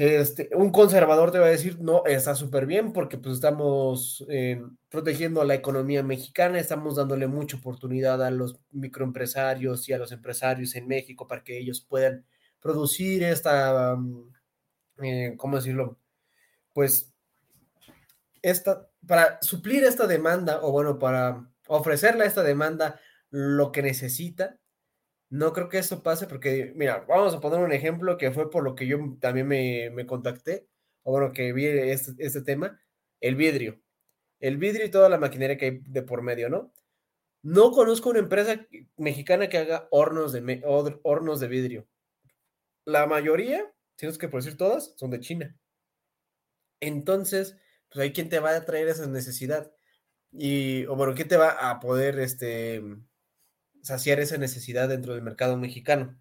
[0.00, 4.64] Este, un conservador te va a decir, no, está súper bien porque pues estamos eh,
[4.88, 10.10] protegiendo a la economía mexicana, estamos dándole mucha oportunidad a los microempresarios y a los
[10.10, 12.24] empresarios en México para que ellos puedan
[12.60, 14.32] producir esta, mm,
[15.02, 15.98] eh, ¿cómo decirlo?
[16.72, 17.12] Pues
[18.40, 24.59] esta, para suplir esta demanda o bueno, para ofrecerle a esta demanda lo que necesita,
[25.30, 28.64] no creo que eso pase porque, mira, vamos a poner un ejemplo que fue por
[28.64, 30.68] lo que yo también me, contacté,
[31.04, 32.80] o bueno, que vi este, este, tema,
[33.20, 33.80] el vidrio.
[34.40, 36.72] El vidrio y toda la maquinaria que hay de por medio, ¿no?
[37.42, 38.66] No conozco una empresa
[38.96, 40.60] mexicana que haga hornos de,
[41.04, 41.88] hornos de vidrio.
[42.84, 45.56] La mayoría, si no es que por decir todas, son de China.
[46.80, 47.56] Entonces,
[47.90, 49.72] pues hay quien te va a traer esa necesidad.
[50.32, 52.82] Y, o bueno, ¿quién te va a poder, este,
[53.82, 56.18] saciar esa necesidad dentro del mercado mexicano.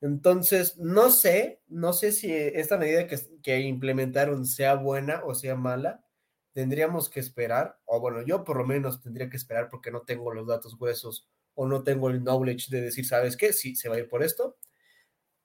[0.00, 5.56] Entonces, no sé, no sé si esta medida que, que, implementaron sea buena o sea
[5.56, 6.04] mala.
[6.52, 10.32] Tendríamos que esperar, o bueno, yo por lo menos tendría que esperar porque no tengo
[10.32, 13.52] los datos gruesos o no tengo el knowledge de decir, ¿sabes qué?
[13.52, 14.56] Sí, se va a ir por esto.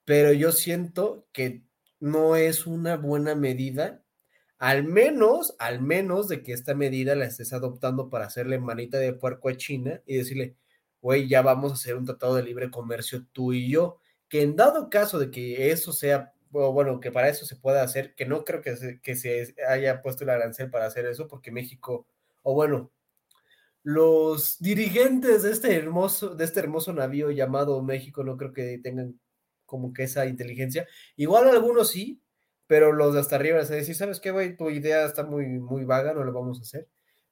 [0.04, 1.62] Pero yo siento que
[2.00, 4.02] no es una buena medida,
[4.58, 9.12] al menos, al menos de que esta medida la estés adoptando para hacerle manita de
[9.12, 10.56] puerco a China y decirle,
[11.06, 14.56] güey, ya vamos a hacer un tratado de libre comercio tú y yo, que en
[14.56, 18.44] dado caso de que eso sea, bueno, que para eso se pueda hacer, que no
[18.44, 22.08] creo que se, se haya puesto el arancel para hacer eso, porque México,
[22.42, 22.90] o bueno,
[23.84, 29.20] los dirigentes de este hermoso, de este hermoso navío llamado México, no creo que tengan
[29.64, 30.88] como que esa inteligencia.
[31.14, 32.20] Igual algunos sí,
[32.66, 34.56] pero los de hasta arriba, es decir, ¿sabes qué, güey?
[34.56, 36.88] Tu idea está muy, muy vaga, no lo vamos a hacer.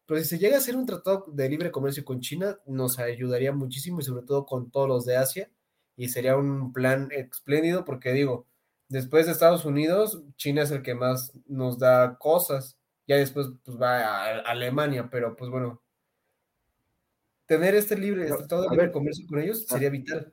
[0.06, 3.52] Pero si se llega a hacer un tratado de libre comercio con China, nos ayudaría
[3.52, 5.50] muchísimo y sobre todo con todos los de Asia.
[5.96, 8.46] Y sería un plan espléndido porque digo,
[8.88, 12.78] después de Estados Unidos, China es el que más nos da cosas.
[13.06, 15.82] Ya después pues va a Alemania, pero pues bueno,
[17.46, 20.32] tener este libre, este tratado de libre comercio con ellos sería vital.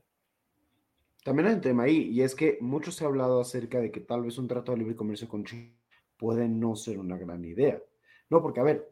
[1.23, 3.99] También hay un tema ahí, y es que mucho se ha hablado acerca de que
[3.99, 5.71] tal vez un tratado de libre comercio con China
[6.17, 7.79] puede no ser una gran idea.
[8.29, 8.89] No, porque a ver,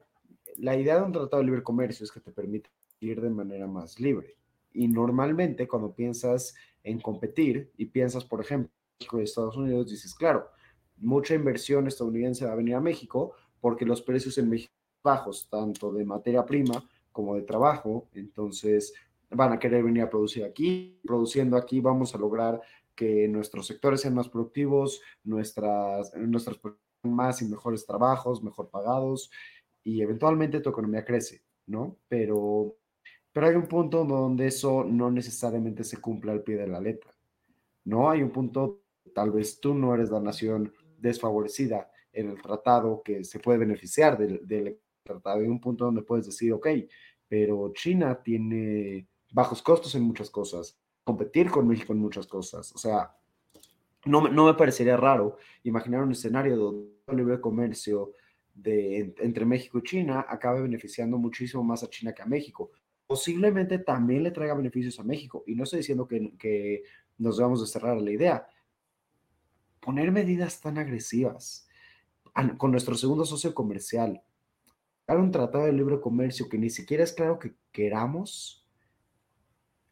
[0.59, 2.69] la idea de un tratado de libre comercio es que te permite
[2.99, 4.35] ir de manera más libre.
[4.73, 8.71] Y normalmente cuando piensas en competir y piensas, por ejemplo,
[9.13, 10.49] en Estados Unidos, dices, claro,
[10.97, 15.93] mucha inversión estadounidense va a venir a México porque los precios en México bajos, tanto
[15.93, 18.09] de materia prima como de trabajo.
[18.13, 18.93] Entonces,
[19.29, 20.99] van a querer venir a producir aquí.
[21.05, 22.61] Produciendo aquí vamos a lograr
[22.95, 26.59] que nuestros sectores sean más productivos, nuestras, nuestras
[27.03, 29.31] más y mejores trabajos, mejor pagados
[29.89, 31.97] y eventualmente tu economía crece, ¿no?
[32.07, 32.75] Pero,
[33.31, 37.11] pero hay un punto donde eso no necesariamente se cumple al pie de la letra,
[37.85, 38.07] ¿no?
[38.07, 38.83] Hay un punto,
[39.15, 44.15] tal vez tú no eres la nación desfavorecida en el tratado que se puede beneficiar
[44.15, 45.39] del, del tratado.
[45.39, 46.67] Hay un punto donde puedes decir, ok,
[47.27, 52.71] pero China tiene bajos costos en muchas cosas, competir con México en muchas cosas.
[52.75, 53.11] O sea,
[54.05, 58.13] no, no me parecería raro imaginar un escenario donde el libre comercio
[58.61, 62.71] de, entre México y China acabe beneficiando muchísimo más a China que a México.
[63.07, 65.43] Posiblemente también le traiga beneficios a México.
[65.47, 66.83] Y no estoy diciendo que, que
[67.17, 68.47] nos vamos a cerrar la idea.
[69.79, 71.67] Poner medidas tan agresivas
[72.57, 74.21] con nuestro segundo socio comercial.
[75.07, 78.67] Hay un tratado de libre comercio que ni siquiera es claro que queramos.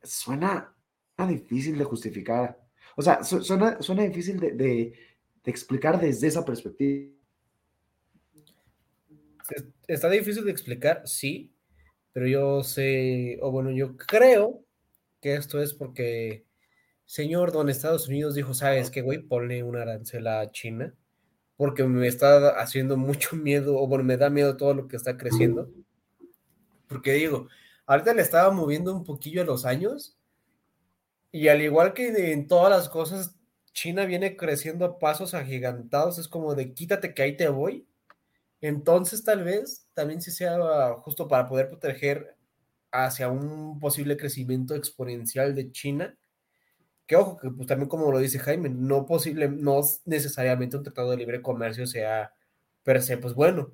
[0.03, 0.75] Suena,
[1.27, 2.61] difícil de justificar.
[2.95, 4.93] O sea, suena, suena difícil de
[5.43, 7.16] explicar desde esa perspectiva.
[9.87, 11.53] Está difícil de explicar, sí,
[12.11, 14.65] pero yo sé, o bueno, yo creo
[15.21, 16.45] que esto es porque
[17.05, 19.19] señor don Estados Unidos dijo, ¿sabes qué, güey?
[19.19, 20.93] Ponle una arancel a China,
[21.55, 25.17] porque me está haciendo mucho miedo, o bueno, me da miedo todo lo que está
[25.17, 25.71] creciendo.
[26.87, 27.47] Porque digo,
[27.85, 30.17] ahorita le estaba moviendo un poquillo a los años,
[31.31, 33.35] y al igual que en todas las cosas,
[33.73, 37.87] China viene creciendo a pasos agigantados, es como de quítate que ahí te voy.
[38.61, 42.35] Entonces, tal vez también si sea justo para poder proteger
[42.91, 46.17] hacia un posible crecimiento exponencial de China,
[47.05, 51.11] que ojo, que pues también como lo dice Jaime, no posible, no necesariamente un tratado
[51.11, 52.33] de libre comercio sea
[52.83, 53.71] per se, pues bueno,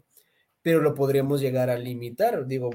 [0.61, 2.71] pero lo podríamos llegar a limitar, digo,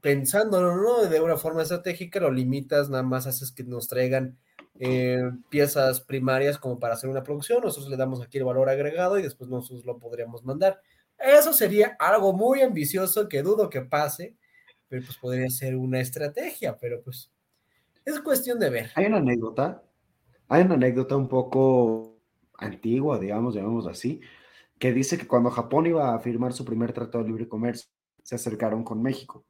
[0.00, 1.06] pensándolo, ¿no?
[1.06, 4.38] De una forma estratégica, lo limitas, nada más haces que nos traigan
[4.78, 9.18] eh, piezas primarias como para hacer una producción, nosotros le damos aquí el valor agregado
[9.18, 10.80] y después nosotros lo podríamos mandar.
[11.18, 14.36] Eso sería algo muy ambicioso que dudo que pase,
[14.88, 17.30] pero pues podría ser una estrategia, pero pues
[18.04, 18.90] es cuestión de ver.
[18.94, 19.82] Hay una anécdota,
[20.48, 22.18] hay una anécdota un poco
[22.58, 24.20] antigua, digamos, llamémoslo así,
[24.78, 27.90] que dice que cuando Japón iba a firmar su primer tratado de libre comercio,
[28.22, 29.44] se acercaron con México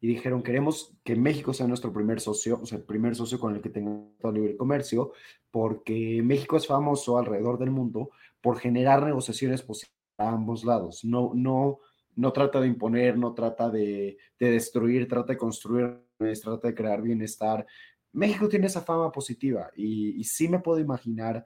[0.00, 3.54] y dijeron, queremos que México sea nuestro primer socio, o sea, el primer socio con
[3.54, 5.12] el que tenga tratado de libre comercio,
[5.50, 11.04] porque México es famoso alrededor del mundo por generar negociaciones posibles a ambos lados.
[11.04, 11.80] No, no,
[12.16, 17.66] no trata de imponer, no trata de, destruir, trata de construir, trata de crear bienestar.
[18.12, 21.44] México tiene esa fama positiva y, sí me puedo imaginar,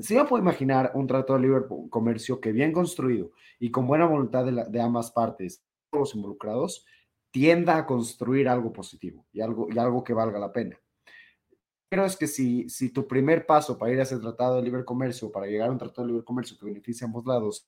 [0.00, 4.06] sí me puedo imaginar un trato de libre comercio que bien construido y con buena
[4.06, 6.84] voluntad de, ambas partes, los involucrados,
[7.30, 10.78] tienda a construir algo positivo y algo, y algo que valga la pena.
[11.90, 14.84] Pero es que si, si tu primer paso para ir a ese tratado de libre
[14.84, 17.66] comercio, para llegar a un tratado de libre comercio que beneficie a ambos lados,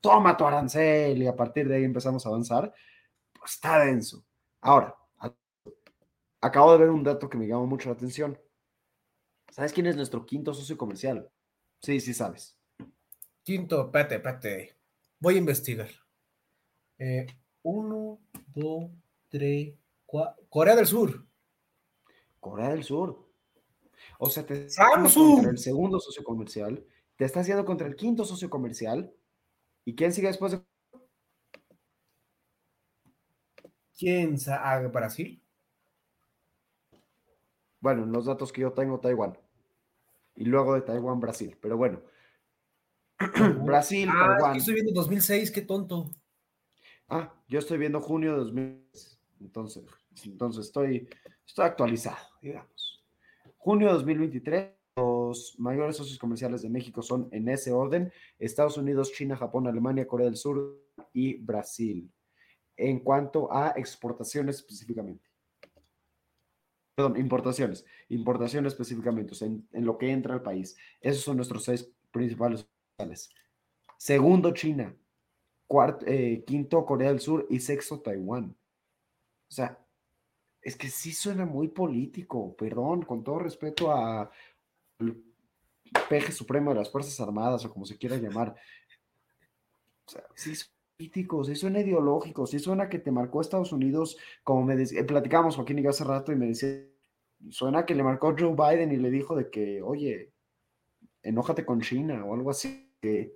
[0.00, 2.72] toma tu arancel y a partir de ahí empezamos a avanzar,
[3.32, 4.24] pues está denso.
[4.60, 4.96] Ahora,
[6.40, 8.38] acabo de ver un dato que me llamó mucho la atención.
[9.50, 11.30] ¿Sabes quién es nuestro quinto socio comercial?
[11.80, 12.58] Sí, sí sabes.
[13.42, 14.76] Quinto, espérate, espérate.
[15.20, 15.88] Voy a investigar.
[16.98, 17.26] Eh,
[17.62, 18.20] uno,
[18.54, 18.90] dos,
[19.28, 19.74] tres,
[20.06, 20.44] cuatro.
[20.48, 21.26] Corea del Sur.
[22.40, 23.28] Corea del Sur.
[24.18, 26.84] O sea, te estás contra el segundo socio comercial,
[27.16, 29.12] te estás haciendo contra el quinto socio comercial
[29.88, 30.60] ¿Y quién sigue después de...
[33.98, 35.42] ¿Quién sabe Brasil?
[37.80, 39.38] Bueno, en los datos que yo tengo, Taiwán.
[40.36, 41.56] Y luego de Taiwán, Brasil.
[41.58, 42.02] Pero bueno.
[43.64, 44.56] Brasil, ah, Taiwán.
[44.58, 46.10] Estoy viendo 2006, qué tonto.
[47.08, 49.18] Ah, yo estoy viendo junio de 2006.
[49.40, 49.86] Entonces,
[50.22, 51.08] entonces estoy,
[51.46, 53.02] estoy actualizado, digamos.
[53.56, 54.77] Junio de 2023
[55.28, 60.06] los mayores socios comerciales de México son en ese orden, Estados Unidos, China, Japón, Alemania,
[60.06, 60.80] Corea del Sur
[61.12, 62.10] y Brasil.
[62.76, 65.28] En cuanto a exportaciones específicamente.
[66.94, 67.84] Perdón, importaciones.
[68.08, 70.76] Importaciones específicamente, o sea, en, lo que entra al país.
[71.00, 72.68] Esos son nuestros seis principales.
[73.96, 74.96] Segundo, China.
[75.66, 77.46] Cuarto, eh, quinto, Corea del Sur.
[77.50, 78.56] Y sexto, Taiwán.
[79.50, 79.78] O sea,
[80.62, 84.30] es que sí suena muy político, perdón, con todo respeto a
[86.08, 88.54] peje supremo de las Fuerzas Armadas o como se quiera llamar.
[90.06, 90.52] O sea, sí
[90.98, 95.54] políticos, sí suena ideológico, sí suena que te marcó Estados Unidos, como me decía, platicamos
[95.54, 96.84] Joaquín y yo hace rato y me decía,
[97.50, 100.32] suena que le marcó Joe Biden y le dijo de que, oye,
[101.22, 103.32] enójate con China o algo así, que,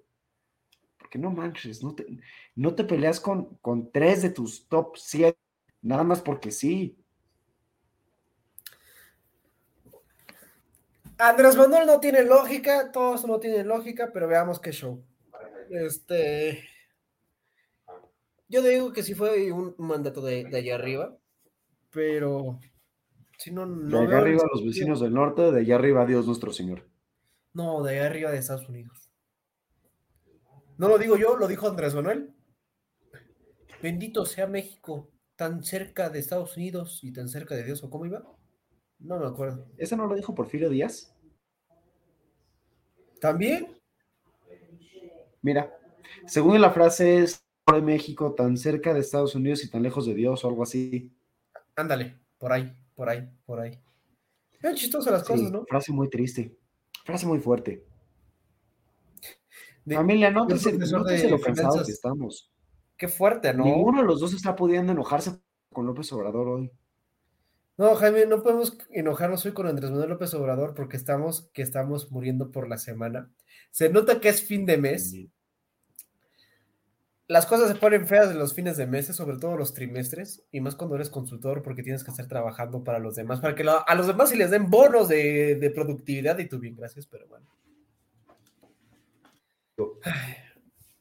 [0.98, 2.04] porque no manches, no te,
[2.56, 5.38] no te peleas con, con tres de tus top 7,
[5.82, 6.98] nada más porque sí.
[11.22, 15.04] Andrés Manuel no tiene lógica, todos no tienen lógica, pero veamos qué show.
[15.70, 16.64] Este.
[18.48, 21.16] Yo digo que sí fue un mandato de, allá arriba,
[21.90, 22.58] pero
[23.38, 24.00] si no, no.
[24.00, 26.88] De allá arriba los vecinos del norte, de allá arriba Dios nuestro Señor.
[27.54, 29.08] No, de allá arriba de Estados Unidos.
[30.78, 32.34] No lo digo yo, lo dijo Andrés Manuel.
[33.80, 38.06] Bendito sea México, tan cerca de Estados Unidos y tan cerca de Dios, ¿o cómo
[38.06, 38.24] iba?
[38.98, 39.66] No me acuerdo.
[39.78, 41.12] ¿Ese no lo dijo Porfirio Díaz?
[43.22, 43.68] ¿También?
[45.42, 45.72] Mira,
[46.26, 50.14] según la frase es de México tan cerca de Estados Unidos y tan lejos de
[50.14, 51.14] Dios o algo así.
[51.76, 53.78] Ándale, por ahí, por ahí, por ahí.
[54.60, 55.64] Es chistoso las cosas, ¿no?
[55.68, 56.58] Frase muy triste,
[57.04, 57.86] frase muy fuerte.
[59.86, 62.52] Familia, no te, no te lo cansados que estamos.
[62.96, 63.64] Qué fuerte, ¿no?
[63.64, 65.38] Ninguno de los dos está pudiendo enojarse
[65.72, 66.72] con López Obrador hoy.
[67.82, 72.12] No, Jaime, no podemos enojarnos hoy con Andrés Manuel López Obrador porque estamos, que estamos
[72.12, 73.28] muriendo por la semana.
[73.72, 75.16] Se nota que es fin de mes.
[77.26, 80.60] Las cosas se ponen feas en los fines de meses, sobre todo los trimestres, y
[80.60, 83.94] más cuando eres consultor porque tienes que estar trabajando para los demás, para que a
[83.96, 87.48] los demás sí les den bonos de, de productividad y tú bien, gracias, pero bueno.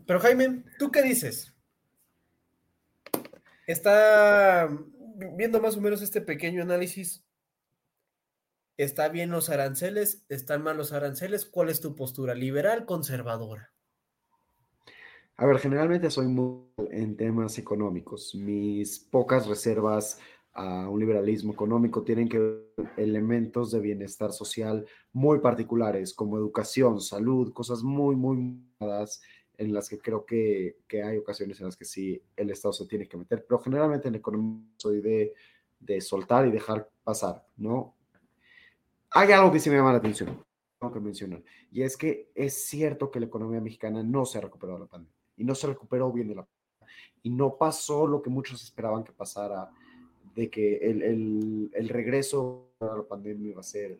[0.07, 1.53] Pero Jaime, ¿tú qué dices?
[3.67, 4.67] Está
[5.35, 7.23] viendo más o menos este pequeño análisis,
[8.77, 10.25] ¿está bien los aranceles?
[10.29, 11.45] ¿Están mal los aranceles?
[11.45, 12.35] ¿Cuál es tu postura?
[12.35, 13.71] ¿Liberal, conservadora?
[15.37, 18.35] A ver, generalmente soy muy en temas económicos.
[18.35, 20.19] Mis pocas reservas
[20.53, 26.99] a un liberalismo económico tienen que ver elementos de bienestar social muy particulares, como educación,
[26.99, 28.61] salud, cosas muy, muy
[29.61, 33.07] en las que creo que, hay ocasiones en las que sí el Estado se tiene
[33.07, 35.33] que meter, pero generalmente en economía soy de,
[35.79, 37.95] de soltar y dejar pasar, ¿no?
[39.11, 40.43] Hay algo que sí me llama la atención,
[40.79, 44.41] tengo que mencionar, y es que es cierto que la economía mexicana no se ha
[44.41, 48.07] recuperado de la pandemia, y no se recuperó bien de la pandemia, y no pasó
[48.07, 49.69] lo que muchos esperaban que pasara,
[50.33, 53.99] de que el, el, el regreso a la pandemia iba a ser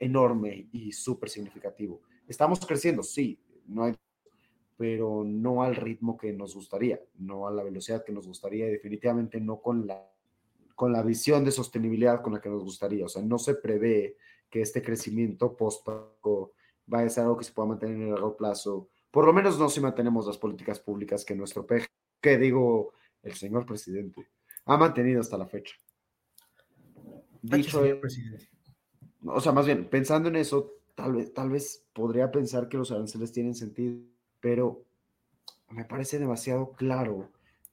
[0.00, 2.00] enorme y súper significativo.
[2.26, 3.94] Estamos creciendo, sí, no hay
[4.78, 8.70] pero no al ritmo que nos gustaría, no a la velocidad que nos gustaría y
[8.70, 10.08] definitivamente no con la,
[10.76, 13.04] con la visión de sostenibilidad con la que nos gustaría.
[13.04, 14.16] O sea, no se prevé
[14.48, 15.84] que este crecimiento post
[16.86, 18.88] vaya a ser algo que se pueda mantener en el largo plazo.
[19.10, 21.88] Por lo menos no si mantenemos las políticas públicas que nuestro PG,
[22.20, 22.92] que digo
[23.24, 24.28] el señor presidente,
[24.64, 25.74] ha mantenido hasta la fecha.
[27.42, 28.48] Dicho, presidente.
[29.24, 32.92] o sea, más bien, pensando en eso, tal vez, tal vez podría pensar que los
[32.92, 34.00] aranceles tienen sentido
[34.40, 34.84] pero
[35.70, 37.30] me parece demasiado claro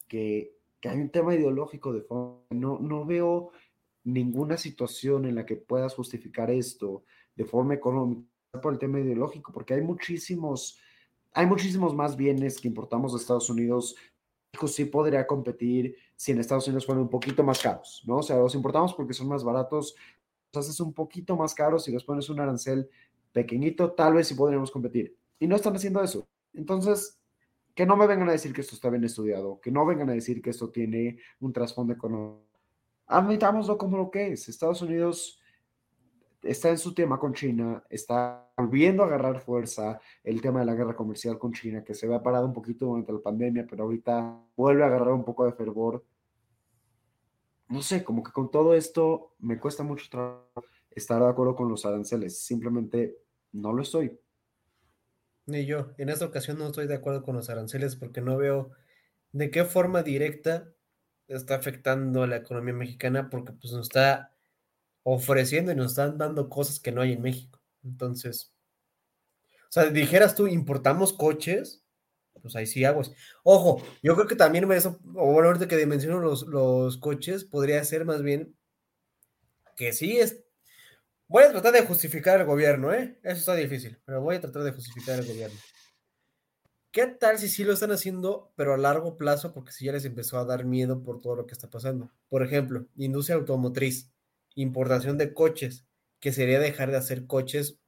[0.08, 0.54] que,
[0.84, 2.46] hay un tema ideológico de fondo.
[2.52, 3.50] No, no veo
[4.04, 7.04] ninguna situación en la que puedas justificar esto
[7.36, 8.30] de forma económica
[8.62, 10.80] por el tema ideológico, porque hay muchísimos,
[11.34, 13.96] hay muchísimos más bienes que importamos de Estados Unidos.
[14.68, 18.18] Sí podría competir si en Estados Unidos fueran un poquito más caros, ¿no?
[18.18, 19.96] O sea, los importamos porque son más baratos,
[20.54, 22.90] los haces un poquito más caros y les pones un arancel
[23.34, 25.18] pequeñito, tal vez sí podríamos competir.
[25.40, 26.26] Y no están haciendo eso.
[26.56, 27.20] Entonces,
[27.74, 30.14] que no me vengan a decir que esto está bien estudiado, que no vengan a
[30.14, 32.46] decir que esto tiene un trasfondo económico.
[33.08, 34.48] Admitámoslo como lo que es.
[34.48, 35.40] Estados Unidos
[36.42, 40.76] está en su tema con China, está volviendo a agarrar fuerza el tema de la
[40.76, 44.42] guerra comercial con China, que se había parado un poquito durante la pandemia, pero ahorita
[44.56, 46.04] vuelve a agarrar un poco de fervor.
[47.68, 50.06] No sé, como que con todo esto me cuesta mucho
[50.92, 53.18] estar de acuerdo con los aranceles, simplemente
[53.52, 54.18] no lo estoy.
[55.48, 55.94] Ni yo.
[55.98, 58.72] En esta ocasión no estoy de acuerdo con los aranceles porque no veo
[59.32, 60.72] de qué forma directa
[61.28, 64.32] está afectando a la economía mexicana porque pues nos está
[65.04, 67.62] ofreciendo y nos están dando cosas que no hay en México.
[67.84, 68.54] Entonces,
[69.70, 71.84] o sea, dijeras tú, importamos coches,
[72.42, 73.12] pues ahí sí aguas.
[73.44, 77.84] Ojo, yo creo que también eso, o bueno, ahorita que menciono los, los coches, podría
[77.84, 78.56] ser más bien
[79.76, 80.45] que sí es,
[81.36, 83.20] Voy a tratar de justificar el gobierno, ¿eh?
[83.22, 85.60] Eso está difícil, pero voy a tratar de justificar el gobierno.
[86.92, 90.06] ¿Qué tal si sí lo están haciendo, pero a largo plazo, porque si ya les
[90.06, 92.10] empezó a dar miedo por todo lo que está pasando?
[92.30, 94.14] Por ejemplo, industria automotriz,
[94.56, 95.86] importación de coches,
[96.22, 97.80] que sería dejar de hacer coches,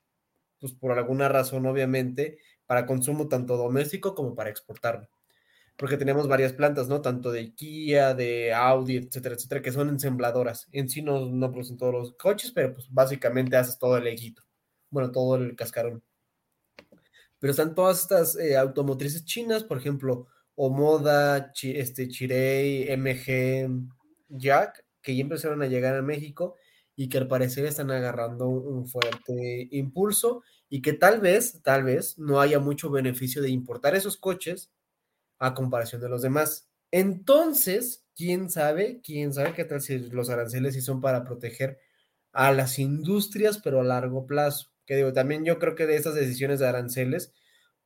[0.60, 5.08] pues por alguna razón, obviamente, para consumo tanto doméstico como para exportarlo
[5.78, 7.02] porque tenemos varias plantas, ¿no?
[7.02, 10.68] Tanto de Kia, de Audi, etcétera, etcétera, que son ensambladoras.
[10.72, 14.44] En sí no, no producen todos los coches, pero pues básicamente haces todo el equito.
[14.90, 16.04] Bueno, todo el cascarón.
[17.40, 23.70] Pero están todas estas eh, automotrices chinas, por ejemplo, Omoda, este, Chirei, MG,
[24.30, 26.56] Jack, que ya empezaron a llegar a México
[26.96, 32.18] y que al parecer están agarrando un fuerte impulso y que tal vez, tal vez
[32.18, 34.72] no haya mucho beneficio de importar esos coches
[35.40, 36.70] a comparación de los demás.
[36.92, 41.80] Entonces, quién sabe, quién sabe qué tal si los aranceles sí son para proteger
[42.32, 44.72] a las industrias, pero a largo plazo.
[44.86, 47.34] Que digo, también yo creo que de estas decisiones de aranceles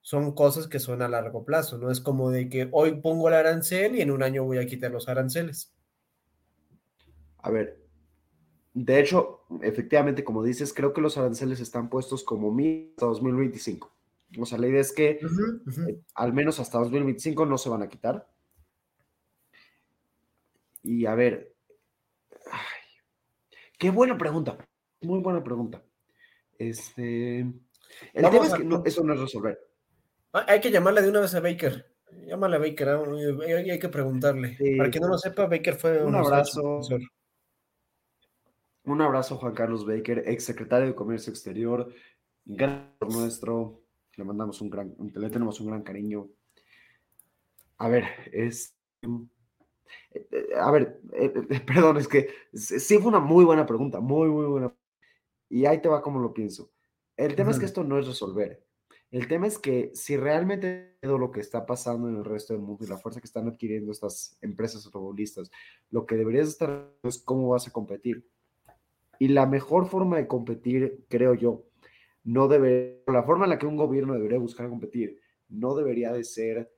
[0.01, 3.35] son cosas que son a largo plazo, no es como de que hoy pongo el
[3.35, 5.73] arancel y en un año voy a quitar los aranceles.
[7.37, 7.81] A ver,
[8.73, 13.90] de hecho, efectivamente, como dices, creo que los aranceles están puestos como mil hasta 2025.
[14.39, 17.89] O sea, la idea es que eh, al menos hasta 2025 no se van a
[17.89, 18.27] quitar.
[20.83, 21.53] Y a ver,
[23.77, 24.57] qué buena pregunta,
[25.01, 25.83] muy buena pregunta.
[26.57, 29.59] Este, el tema es que eso no es resolver.
[30.33, 31.91] Ah, hay que llamarle de una vez a Baker.
[32.25, 33.03] Llámale a Baker, ah,
[33.45, 34.57] hay, que preguntarle.
[34.77, 36.81] Para quien no lo sepa, Baker fue un abrazo.
[38.83, 41.93] Un abrazo, Juan Carlos Baker, ex secretario de Comercio Exterior,
[42.45, 43.80] gran nuestro.
[44.17, 46.29] Le mandamos un gran, le tenemos un gran cariño.
[47.77, 48.75] A ver, es.
[50.11, 51.29] Eh, eh, a ver, eh,
[51.65, 54.73] perdón, es que sí fue una muy buena pregunta, muy, muy buena.
[55.49, 56.71] Y ahí te va como lo pienso.
[57.17, 58.65] El tema es que esto no es resolver.
[59.11, 62.61] El tema es que si realmente todo lo que está pasando en el resto del
[62.61, 65.51] mundo y la fuerza que están adquiriendo estas empresas automovilistas,
[65.89, 68.25] lo que deberías estar es cómo vas a competir.
[69.19, 71.65] Y la mejor forma de competir, creo yo,
[72.23, 75.19] no debe, la forma en la que un gobierno debería buscar competir,
[75.49, 76.71] no debería de ser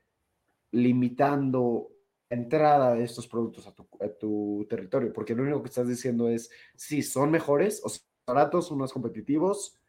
[0.72, 1.90] limitando
[2.30, 7.04] entrada de estos productos a tu, territorio, porque lo único que estás diciendo es, si
[7.04, 9.80] son mejores o son baratos, son más competitivos,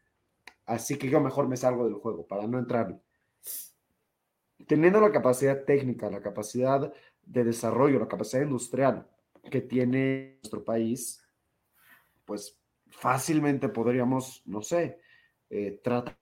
[0.65, 2.99] así que yo mejor me salgo del juego para no entrar.
[4.67, 6.93] Teniendo la capacidad técnica, la capacidad
[7.23, 9.07] de desarrollo, la capacidad industrial
[9.49, 11.25] que tiene nuestro país,
[12.25, 14.99] pues fácilmente podríamos, no sé,
[15.49, 16.17] eh, tratar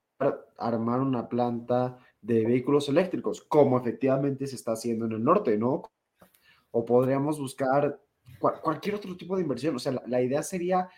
[0.58, 5.84] armar una planta de vehículos eléctricos, como efectivamente se está haciendo en el norte, ¿no?
[6.72, 8.00] O podríamos buscar
[8.40, 9.76] cualquier otro tipo de inversión.
[9.76, 10.90] O sea, la idea sería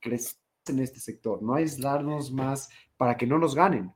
[0.00, 3.94] crecer en este sector, no aislarnos más para que no nos ganen.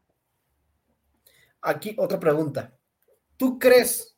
[1.62, 2.78] Aquí otra pregunta.
[3.36, 4.16] ¿Tú crees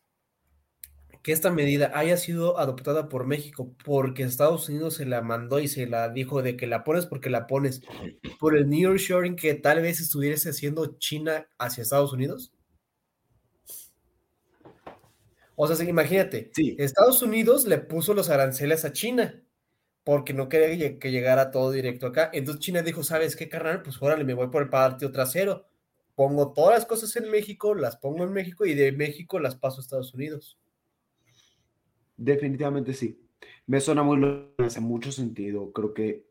[1.22, 5.68] que esta medida haya sido adoptada por México porque Estados Unidos se la mandó y
[5.68, 7.82] se la dijo de que la pones porque la pones
[8.40, 12.52] por el nearshoring que tal vez estuviese haciendo China hacia Estados Unidos?
[15.54, 19.42] O sea, imagínate, Estados Unidos le puso los aranceles a China
[20.02, 22.30] porque no quería que llegara todo directo acá.
[22.32, 23.82] Entonces China dijo, ¿sabes qué, carnal?
[23.82, 25.66] Pues órale, me voy por el patio trasero.
[26.16, 29.78] Pongo todas las cosas en México, las pongo en México y de México las paso
[29.78, 30.58] a Estados Unidos.
[32.16, 33.18] Definitivamente sí.
[33.66, 35.72] Me suena muy hace mucho sentido.
[35.72, 36.26] Creo que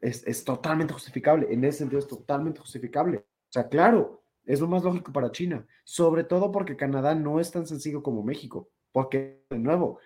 [0.00, 1.46] es, es totalmente justificable.
[1.52, 3.18] En ese sentido es totalmente justificable.
[3.18, 5.66] O sea, claro, es lo más lógico para China.
[5.84, 8.70] Sobre todo porque Canadá no es tan sencillo como México.
[8.92, 9.98] Porque, de nuevo,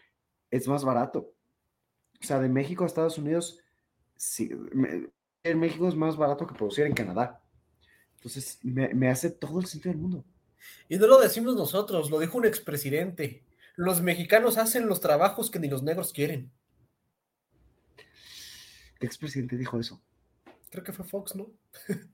[0.50, 1.34] es más barato
[2.20, 3.60] o sea, de México a Estados Unidos,
[4.16, 4.50] sí,
[5.44, 7.40] en México es más barato que producir en Canadá.
[8.16, 10.24] Entonces, me, hace todo el sentido del mundo.
[10.88, 13.44] Y no lo decimos nosotros, lo dijo un expresidente.
[13.78, 16.50] Los mexicanos hacen los trabajos que ni los negros quieren.
[18.98, 20.02] ¿Qué expresidente dijo eso?
[20.68, 21.46] Creo que fue Fox, ¿no?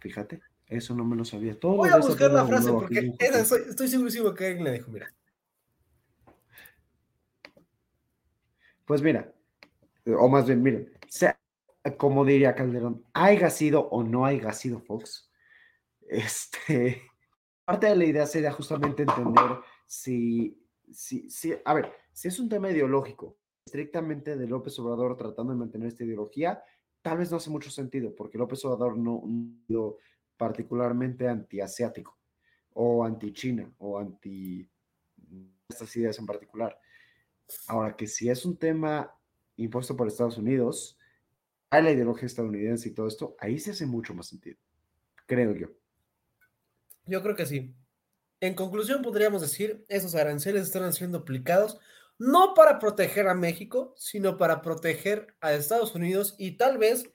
[0.00, 1.58] Fíjate, eso no me lo sabía.
[1.58, 5.10] Todo Voy a buscar la frase porque estoy, estoy seguro que alguien le dijo, mira.
[8.84, 9.32] Pues mira,
[10.04, 11.40] o más bien, miren, sea,
[11.96, 15.30] como diría Calderón, haya sido o no haya sido Fox,
[16.06, 17.00] este,
[17.64, 19.56] parte de la idea sería justamente entender
[19.86, 20.60] si,
[20.92, 25.58] si, si, a ver, si es un tema ideológico, estrictamente de López Obrador tratando de
[25.58, 26.62] mantener esta ideología,
[27.02, 29.22] tal vez no hace mucho sentido, porque López Obrador no
[29.66, 29.98] sido
[30.36, 32.18] particularmente antiasiático,
[32.74, 34.68] o anti-China, o anti
[35.68, 36.78] estas ideas en particular.
[37.68, 39.12] Ahora que si es un tema
[39.56, 40.98] impuesto por Estados Unidos,
[41.70, 44.58] hay la ideología estadounidense y todo esto, ahí se hace mucho más sentido,
[45.26, 45.68] creo yo.
[47.06, 47.74] Yo creo que sí.
[48.46, 51.80] En conclusión, podríamos decir, esos aranceles están siendo aplicados
[52.16, 57.10] no para proteger a México, sino para proteger a Estados Unidos y tal vez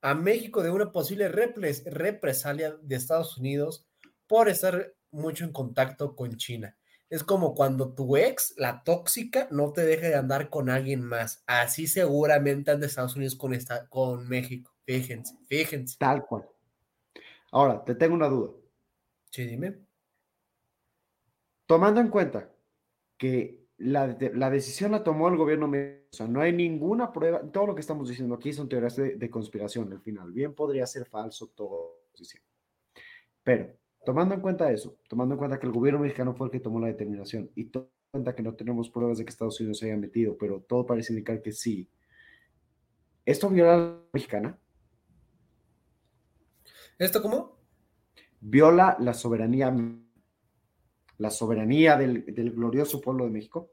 [0.00, 3.86] a México de una posible represalia de Estados Unidos
[4.26, 6.76] por estar mucho en contacto con China.
[7.08, 11.44] Es como cuando tu ex, la tóxica, no te deje de andar con alguien más.
[11.46, 14.74] Así seguramente anda Estados Unidos con, esta, con México.
[14.84, 15.96] Fíjense, fíjense.
[16.00, 16.44] Tal cual.
[17.52, 18.50] Ahora, te tengo una duda.
[19.30, 19.91] Sí, dime.
[21.72, 22.50] Tomando en cuenta
[23.16, 24.06] que la,
[24.50, 28.10] decisión la tomó el gobierno o sea, no hay ninguna prueba, todo lo que estamos
[28.10, 32.02] diciendo aquí son teorías de, de conspiración al final, bien podría ser falso todo,
[33.42, 33.72] pero
[34.04, 36.78] Tomando en cuenta eso, tomando en cuenta que el gobierno mexicano fue el que tomó
[36.78, 39.86] la determinación y tomando en cuenta que no tenemos pruebas de que Estados Unidos se
[39.86, 41.88] haya metido, pero todo parece indicar que sí,
[43.24, 44.58] ¿esto viola a la mexicana?
[46.98, 47.56] ¿Esto cómo?
[48.42, 49.74] Viola la soberanía,
[51.22, 53.70] la soberanía del, glorioso pueblo de México.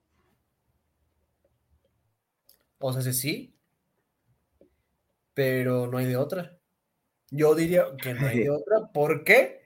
[2.77, 3.55] O sea, sí,
[5.33, 6.57] pero no hay de otra.
[7.31, 8.91] Yo diría que no hay de otra.
[8.93, 9.63] ¿Por qué?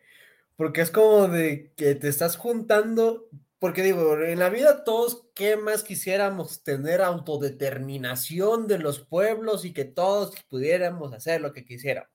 [0.55, 3.27] Porque es como de que te estás juntando,
[3.59, 9.73] porque digo, en la vida todos, ¿qué más quisiéramos tener autodeterminación de los pueblos y
[9.73, 12.11] que todos pudiéramos hacer lo que quisiéramos?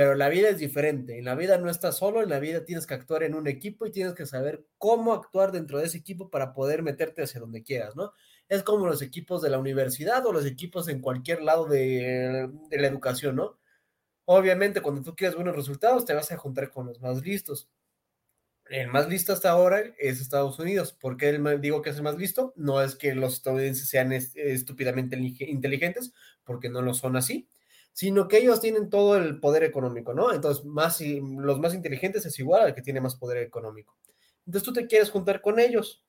[0.00, 1.18] Pero la vida es diferente.
[1.18, 3.84] En la vida no estás solo, en la vida tienes que actuar en un equipo
[3.84, 7.62] y tienes que saber cómo actuar dentro de ese equipo para poder meterte hacia donde
[7.62, 8.14] quieras, ¿no?
[8.48, 12.78] Es como los equipos de la universidad o los equipos en cualquier lado de, de
[12.78, 13.58] la educación, ¿no?
[14.24, 17.68] Obviamente, cuando tú quieres buenos resultados, te vas a juntar con los más listos.
[18.70, 20.94] El más listo hasta ahora es Estados Unidos.
[20.94, 22.54] ¿Por qué digo que es el más listo?
[22.56, 27.50] No es que los estadounidenses sean estúpidamente inteligentes, porque no lo son así,
[28.00, 30.32] sino que ellos tienen todo el poder económico, ¿no?
[30.32, 33.98] Entonces, más los más inteligentes es igual al que tiene más poder económico.
[34.46, 36.02] Entonces, tú te quieres juntar con ellos.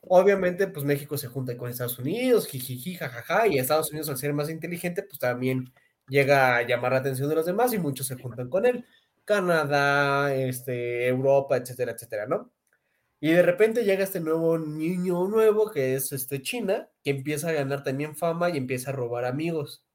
[0.00, 4.32] Obviamente, pues México se junta con Estados Unidos, jijiji, jajaja, y Estados Unidos al ser
[4.32, 5.72] más inteligente, pues también
[6.08, 8.84] llega a llamar la atención de los demás y muchos se juntan con él.
[9.24, 12.50] Canadá, este, Europa, etcétera, etcétera, ¿no?
[13.20, 17.52] Y de repente llega este nuevo niño nuevo que es este China, que empieza a
[17.52, 19.85] ganar también fama y empieza a robar amigos.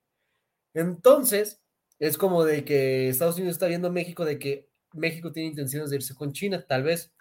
[0.74, 1.62] Entonces,
[2.00, 5.90] es como de que Estados Unidos está viendo a México de que México tiene intenciones
[5.90, 7.14] de irse con China, tal vez.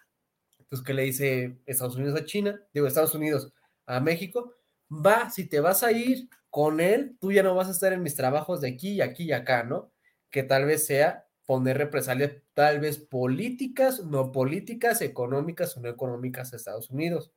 [0.59, 2.61] Entonces, ¿qué le dice Estados Unidos a China?
[2.73, 3.53] Digo, Estados Unidos
[3.85, 4.53] a México.
[4.89, 8.03] Va, si te vas a ir con él, tú ya no vas a estar en
[8.03, 9.91] mis trabajos de aquí y aquí y acá, ¿no?
[10.29, 16.53] Que tal vez sea poner represalias, tal vez políticas, no políticas, económicas o no económicas
[16.53, 17.31] a Estados Unidos.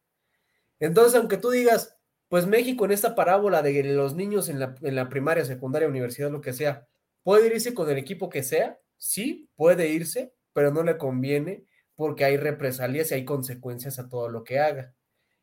[0.81, 1.97] Entonces, aunque tú digas,
[2.29, 6.31] pues México en esta parábola de los niños en la, en la primaria, secundaria, universidad,
[6.31, 6.87] lo que sea,
[7.23, 11.65] puede irse con el equipo que sea, sí, puede irse, pero no le conviene
[11.95, 14.95] porque hay represalias y hay consecuencias a todo lo que haga.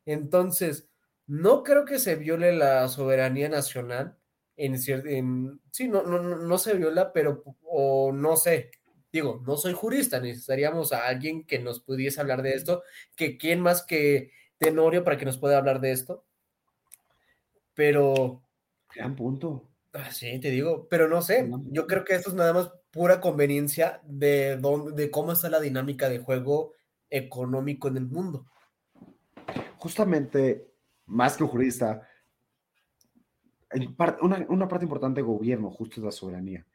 [0.05, 0.89] Entonces,
[1.27, 4.17] no creo que se viole la soberanía nacional
[4.57, 5.09] en cierto,
[5.71, 8.69] sí, no, no, no se viola, pero, o no sé,
[9.11, 12.83] digo, no soy jurista, necesitaríamos a alguien que nos pudiese hablar de esto,
[13.15, 16.25] que quién más que Tenorio para que nos pueda hablar de esto,
[17.81, 18.43] pero...
[18.93, 19.67] Gran punto.
[19.93, 23.19] Ah, sí, te digo, pero no sé, yo creo que esto es nada más pura
[23.19, 26.73] conveniencia de, dónde, de cómo está la dinámica de juego
[27.09, 28.45] económico en el mundo.
[29.77, 30.67] Justamente,
[31.07, 32.07] más que un jurista,
[34.21, 36.67] una, una, parte importante del gobierno justo es la soberanía.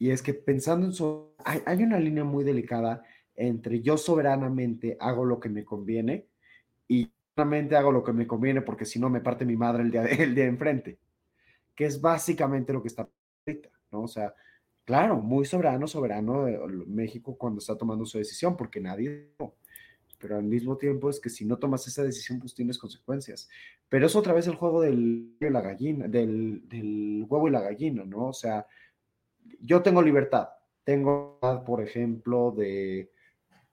[0.00, 3.04] Y es que pensando en eso, hay, hay, una línea muy delicada
[3.36, 6.26] entre yo soberanamente hago lo que me conviene
[6.88, 9.90] y soberanamente hago lo que me conviene porque si no me parte mi madre el
[9.90, 10.98] día, de, el día de enfrente,
[11.74, 13.08] que es básicamente lo que está
[13.46, 14.02] ahorita, ¿no?
[14.02, 14.34] O sea,
[14.84, 19.34] claro, muy soberano, soberano de México cuando está tomando su decisión porque nadie
[20.24, 23.46] pero al mismo tiempo es que si no tomas esa decisión, pues tienes consecuencias.
[23.90, 28.06] Pero es otra vez el juego del, la gallina, del, del huevo y la gallina,
[28.06, 28.28] ¿no?
[28.28, 28.66] O sea,
[29.60, 30.48] yo tengo libertad,
[30.82, 33.10] tengo, por ejemplo, de,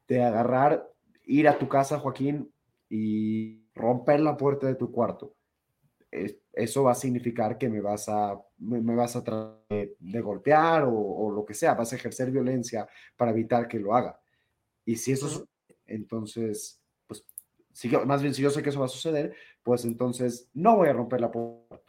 [0.09, 0.91] de agarrar,
[1.24, 2.51] ir a tu casa, Joaquín,
[2.94, 5.34] y romper la puerta de tu cuarto.
[6.52, 10.94] Eso va a significar que me vas a, me, vas a tratar de, golpear o,
[10.94, 12.86] o, lo que sea, vas a ejercer violencia
[13.16, 14.20] para evitar que lo haga.
[14.84, 15.46] Y si eso es
[15.86, 17.26] entonces, pues,
[17.72, 19.34] si más bien si yo sé que eso va a suceder,
[19.64, 21.82] pues entonces no voy a romper la puerta.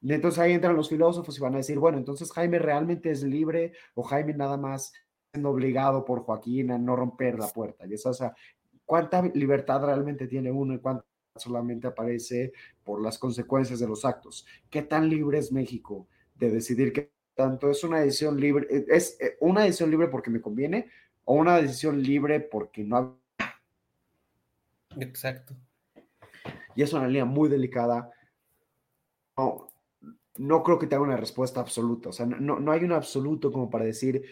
[0.00, 3.24] Y entonces ahí entran los filósofos y van a decir, bueno, entonces Jaime realmente es
[3.24, 4.92] libre o Jaime nada más
[5.32, 7.86] siendo obligado por Joaquín a no romper la puerta.
[7.86, 8.34] Y eso, o sea,
[8.84, 11.04] ¿cuánta libertad realmente tiene uno y cuánta
[11.36, 12.52] solamente aparece
[12.84, 14.46] por las consecuencias de los actos?
[14.70, 19.36] ¿Qué tan libre es México de decidir que tanto es una decisión libre, es eh,
[19.40, 20.88] una decisión libre porque me conviene
[21.24, 23.18] o una decisión libre porque no
[25.00, 25.54] Exacto.
[26.74, 28.10] Y es una línea muy delicada.
[29.36, 29.68] No,
[30.36, 32.10] no creo que tenga una respuesta absoluta.
[32.10, 34.24] O sea, no, no hay un absoluto como para decir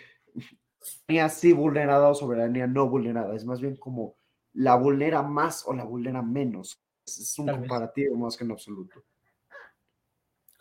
[0.81, 3.35] soberanía sí vulnerada o soberanía no vulnerada.
[3.35, 4.17] Es más bien como
[4.55, 6.81] la vulnera más o la vulnera menos.
[7.07, 9.05] Es un comparativo más que un absoluto.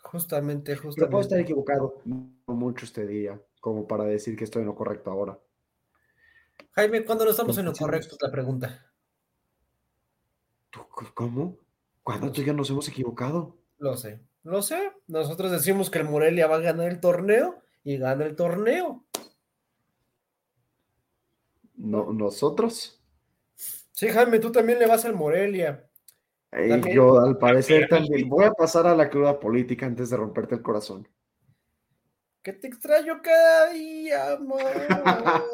[0.02, 1.00] Justamente, justamente.
[1.00, 2.02] Pero puedo estar equivocado
[2.46, 5.38] mucho este día, como para decir que estoy en lo correcto ahora.
[6.72, 8.16] Jaime, ¿cuándo no estamos en lo correcto?
[8.20, 8.92] La pregunta.
[11.14, 11.58] ¿Cómo?
[12.02, 13.56] ¿Cuándo tú ya nos hemos equivocado?
[13.78, 14.92] Lo sé, lo sé.
[15.06, 19.04] Nosotros decimos que el Morelia va a ganar el torneo y gana el torneo.
[21.74, 23.01] No, ¿Nosotros?
[24.02, 25.88] Sí, Jaime, tú también le vas al Morelia.
[26.92, 28.28] yo al parecer también.
[28.28, 31.08] Voy a pasar a la cruda política antes de romperte el corazón.
[32.42, 35.44] Que te extraño cada día, más.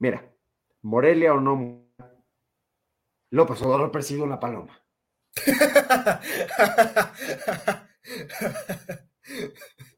[0.00, 0.28] Mira,
[0.82, 1.86] Morelia o no,
[3.30, 4.85] López Obrador persigue una paloma.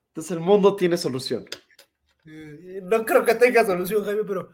[0.08, 1.46] Entonces el mundo tiene solución.
[2.24, 4.50] No creo que tenga solución, Jaime, pero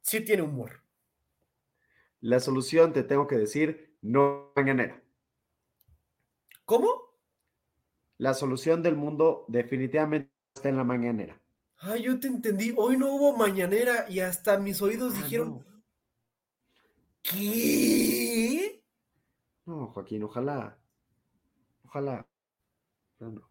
[0.00, 0.80] sí tiene humor.
[2.20, 5.02] La solución, te tengo que decir, no mañanera.
[6.64, 7.12] ¿Cómo?
[8.18, 11.40] La solución del mundo definitivamente está en la mañanera.
[11.78, 12.72] Ah, yo te entendí.
[12.76, 15.64] Hoy no hubo mañanera y hasta mis oídos Ah, dijeron, no.
[17.22, 18.31] ¿qué?
[19.66, 20.78] No, Joaquín, ojalá.
[21.84, 22.26] Ojalá.
[23.18, 23.48] pero no.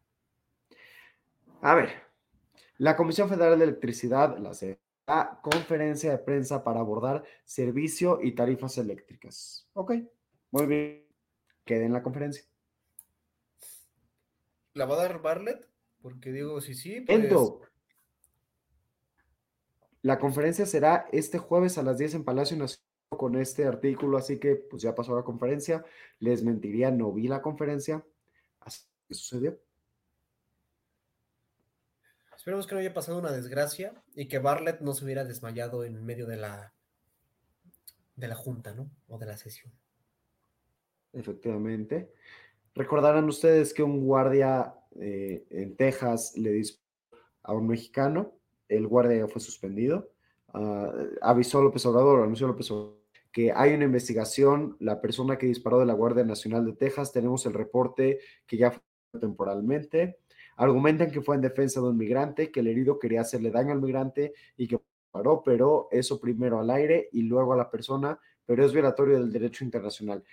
[1.62, 1.90] A ver,
[2.78, 4.80] la Comisión Federal de Electricidad, la CFE,
[5.42, 9.70] conferencia de prensa para abordar servicio y tarifas eléctricas.
[9.74, 9.94] Ok,
[10.52, 11.08] muy bien.
[11.66, 12.44] Quede en la conferencia.
[14.74, 15.70] ¿La va a dar Bartlett?
[16.02, 17.20] Porque digo, sí, sí, pues...
[17.20, 17.62] Entro.
[20.02, 24.40] La conferencia será este jueves a las 10 en Palacio Nacional con este artículo, así
[24.40, 25.86] que pues ya pasó la conferencia.
[26.20, 28.06] Les mentiría, no vi la conferencia.
[28.62, 29.60] Así que sucedió.
[32.36, 36.04] Esperemos que no haya pasado una desgracia y que Bartlett no se hubiera desmayado en
[36.04, 36.74] medio de la
[38.16, 38.90] de la junta, ¿no?
[39.08, 39.72] O de la sesión.
[41.14, 42.14] Efectivamente.
[42.74, 46.82] Recordarán ustedes que un guardia eh, en Texas le disparó
[47.44, 48.34] a un mexicano.
[48.70, 50.12] El guardia ya fue suspendido.
[50.54, 50.92] Ah,
[51.22, 53.01] avisó López Obrador, anunció López Obrador,
[53.32, 54.76] que hay una investigación.
[54.80, 58.72] La persona que disparó de la Guardia Nacional de Texas, tenemos el reporte que ya
[58.72, 60.20] fue temporalmente.
[60.58, 63.82] Argumentan que fue en defensa de un migrante, que el herido quería hacerle daño al
[63.82, 64.80] migrante y que
[65.12, 69.32] paró, pero eso primero al aire y luego a la persona, pero es violatorio del
[69.32, 70.24] derecho internacional.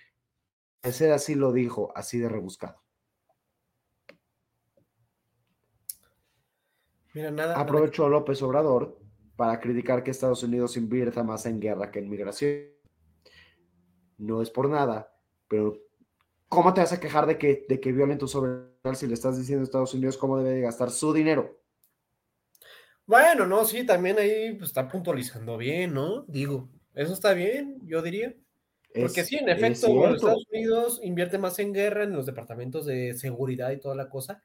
[0.83, 2.81] Ese así lo dijo, así de rebuscado.
[7.15, 7.53] Mira, nada.
[7.55, 8.99] nada- Aprovechó López Obrador
[9.37, 12.78] para criticar que Estados Unidos invierta más en guerra que en migración.
[14.19, 15.13] No es por nada,
[15.49, 15.79] pero
[16.49, 19.39] ¿cómo te vas a quejar de que, de que violen tu soberanía si le estás
[19.39, 21.59] diciendo a Estados Unidos cómo debe de gastar su dinero?
[23.07, 26.23] Bueno, no, sí, también ahí pues, está puntualizando bien, ¿no?
[26.29, 28.35] Digo, eso está bien, yo diría.
[28.93, 29.87] Porque Es- sí, en efecto.
[30.15, 34.43] Estados Unidos invierte más en guerra, en los departamentos de seguridad y toda la cosa,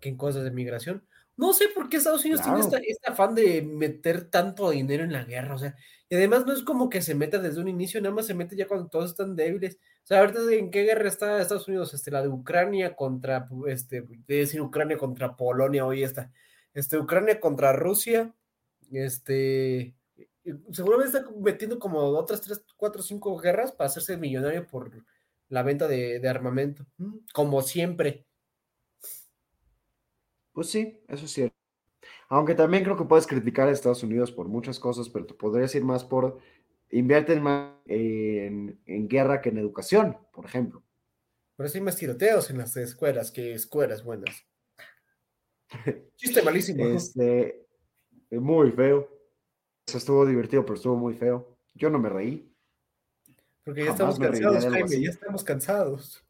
[0.00, 1.06] que en cosas de migración.
[1.36, 2.68] No sé por qué Estados Unidos Claro.
[2.68, 5.74] tiene este afán de meter tanto dinero en la guerra, o sea,
[6.08, 8.54] y además no es como que se meta desde un inicio, nada más se mete
[8.56, 9.76] ya cuando todos están débiles.
[10.04, 14.02] O sea, ahorita en qué guerra está Estados Unidos, este, la de Ucrania contra, este,
[14.02, 16.30] de decir Ucrania contra Polonia, hoy está,
[16.74, 18.32] este, Ucrania contra Rusia,
[18.92, 19.94] este,
[20.72, 24.92] seguramente está metiendo como otras tres, cuatro, cinco guerras para hacerse millonario por
[25.48, 28.26] la venta de, de armamento, Mm, como siempre.
[30.54, 31.56] Pues sí, eso es cierto.
[32.28, 35.74] Aunque también creo que puedes criticar a Estados Unidos por muchas cosas, pero te podrías
[35.74, 36.38] ir más por
[36.90, 40.82] invierten más en, en guerra que en educación, por ejemplo.
[41.56, 44.46] Pero sí hay más tiroteos en las escuelas que escuelas buenas.
[46.16, 46.86] Chiste malísimo.
[46.86, 47.66] Este,
[48.30, 49.08] eh, muy feo.
[49.86, 51.58] Eso estuvo divertido, pero estuvo muy feo.
[51.74, 52.50] Yo no me reí.
[53.64, 56.23] Porque ya jamás estamos cansados, Jaime, ya estamos cansados.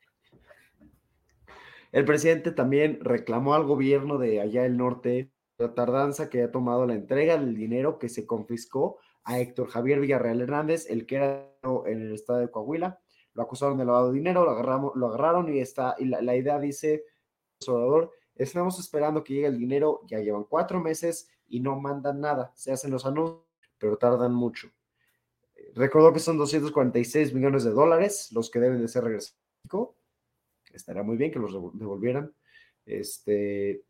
[1.95, 6.87] El presidente también reclamó al gobierno de allá del norte la tardanza que ha tomado
[6.87, 11.55] la entrega del dinero que se confiscó a Héctor Javier Villarreal Hernández, el que era
[11.87, 12.99] en el estado de Coahuila.
[13.35, 16.59] Lo acusaron de lavado de dinero, lo, agarramos, lo agarraron y, está, y la, idea
[16.59, 17.05] dice,
[17.69, 22.51] Obrador, estamos esperando que llegue el dinero, ya llevan cuatro meses y no mandan nada,
[22.57, 23.45] se hacen los anuncios,
[23.79, 24.69] pero tardan mucho.
[25.77, 29.39] Recordó que son 246 millones de dólares los que deben de ser regresados.
[30.75, 32.35] Estaría muy bien que los devol- devolvieran.
[32.85, 33.85] Este,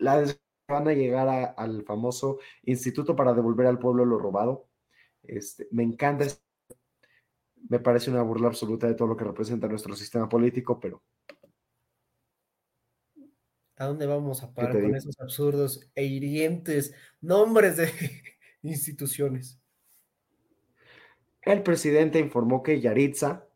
[0.00, 0.24] la
[0.68, 4.68] van a llegar a- al famoso Instituto para devolver al pueblo lo robado.
[5.22, 6.26] Este, me encanta,
[7.68, 11.02] me parece una burla absoluta de todo lo que representa nuestro sistema político, pero
[13.76, 14.96] ¿A dónde vamos a parar con digo?
[14.96, 17.88] esos absurdos e hirientes nombres de
[18.62, 19.60] instituciones?
[21.42, 23.47] el presidente informó que Yaritza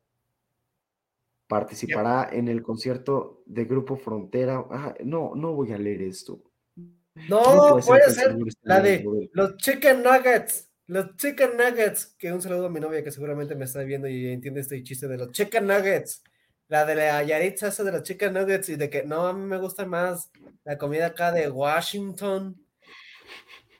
[1.52, 4.64] participará en el concierto de Grupo Frontera.
[4.70, 6.42] Ah, no, no voy a leer esto.
[7.28, 10.70] No, puede ser la de los chicken nuggets.
[10.86, 12.16] Los chicken nuggets.
[12.18, 15.06] Que un saludo a mi novia que seguramente me está viendo y entiende este chiste
[15.08, 16.22] de los chicken nuggets.
[16.68, 19.44] La de la Yaritza, esa de los chicken nuggets y de que no, a mí
[19.44, 20.30] me gusta más
[20.64, 22.56] la comida acá de Washington.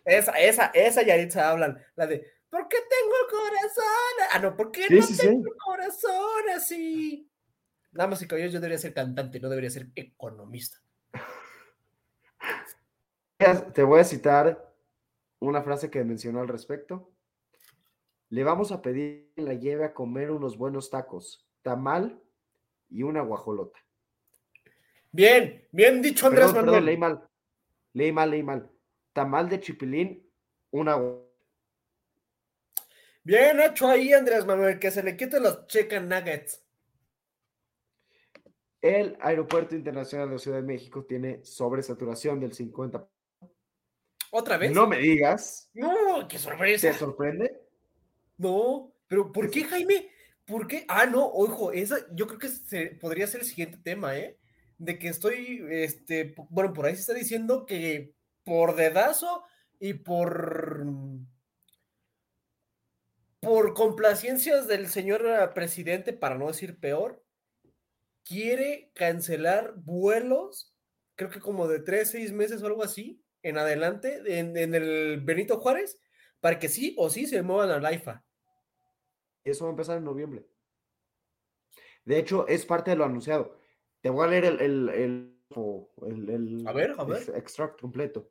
[0.05, 1.79] Esa, esa, esa Yaritza hablan.
[1.97, 4.29] La de, ¿por qué tengo el corazón?
[4.31, 7.32] Ah, no, ¿por qué Sí, no sí, tengo el corazón así?
[7.93, 10.79] Nada más y caballeros, yo debería ser cantante, no debería ser economista.
[13.75, 14.73] Te voy a citar
[15.41, 17.11] una frase que mencionó al respecto.
[18.31, 22.23] Le vamos a pedir que la lleve a comer unos buenos tacos, tamal
[22.89, 23.79] y una guajolota.
[25.11, 26.75] Bien, bien dicho, Andrés Perdón, Manuel.
[26.75, 27.29] perdón, leí mal.
[27.93, 28.71] Leí mal, leí mal.
[29.13, 30.27] Tamal de chipilín,
[30.71, 30.97] una
[33.25, 36.62] Bien hecho ahí, Andrés Manuel, que se le quiten los chicken nuggets.
[38.83, 43.09] El Aeropuerto Internacional de la Ciudad de México tiene sobresaturación del 50%.
[44.33, 44.73] ¿Otra vez?
[44.73, 45.71] No me digas.
[45.73, 46.91] No, qué sorpresa.
[46.91, 47.61] ¿Te sorprende?
[48.39, 50.11] No, pero ¿por qué, Jaime?
[50.45, 50.85] ¿Por qué?
[50.89, 54.39] Ah, no, ojo, esa, yo creo que se, podría ser el siguiente tema, ¿eh?
[54.79, 59.45] De que estoy, este, bueno, por ahí se está diciendo que por dedazo
[59.79, 60.87] y por
[63.39, 67.22] por complacencias del señor presidente, para no decir peor,
[68.25, 70.75] quiere cancelar vuelos,
[71.15, 75.59] creo que como de tres, seis meses o algo así, en adelante, en, el Benito
[75.59, 76.01] Juárez,
[76.41, 78.25] para que sí o sí se muevan a la IFA.
[79.45, 80.47] Eso va a empezar en noviembre.
[82.05, 83.59] De hecho, es parte de lo anunciado.
[84.01, 87.33] Te voy a leer el, el, el, el a ver, a ver.
[87.35, 88.31] extract completo.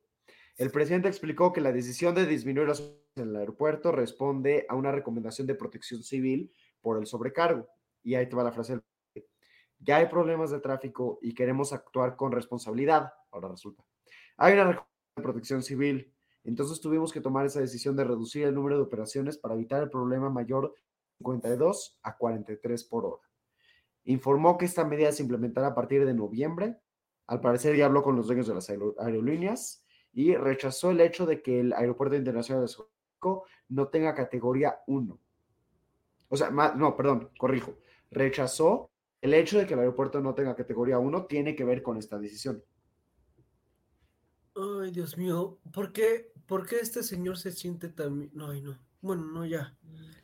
[0.57, 2.81] El presidente explicó que la decisión de disminuir las
[3.15, 7.67] en el aeropuerto responde a una recomendación de protección civil por el sobrecargo.
[8.03, 8.79] Y ahí te va la frase.
[9.83, 13.13] Ya hay problemas de tráfico y queremos actuar con responsabilidad.
[13.31, 13.83] Ahora resulta.
[14.37, 14.71] Hay una
[15.15, 16.13] de protección civil.
[16.43, 19.89] Entonces tuvimos que tomar esa decisión de reducir el número de operaciones para evitar el
[19.89, 20.81] problema mayor de
[21.19, 23.29] 52 a 43 por hora.
[24.05, 26.79] Informó que esta medida se implementará a partir de noviembre.
[27.27, 31.41] Al parecer ya habló con los dueños de las aerolíneas y rechazó el hecho de
[31.41, 35.19] que el Aeropuerto Internacional de México no tenga categoría 1.
[36.29, 37.77] O sea, no, perdón, corrijo.
[38.09, 38.90] Rechazó
[39.21, 42.17] el hecho de que el aeropuerto no tenga categoría 1 tiene que ver con esta
[42.17, 42.63] decisión.
[44.55, 48.31] Ay, Dios mío, ¿por qué, ¿por qué este señor se siente tan...
[48.39, 48.77] Ay, no.
[49.01, 49.75] Bueno, no, ya.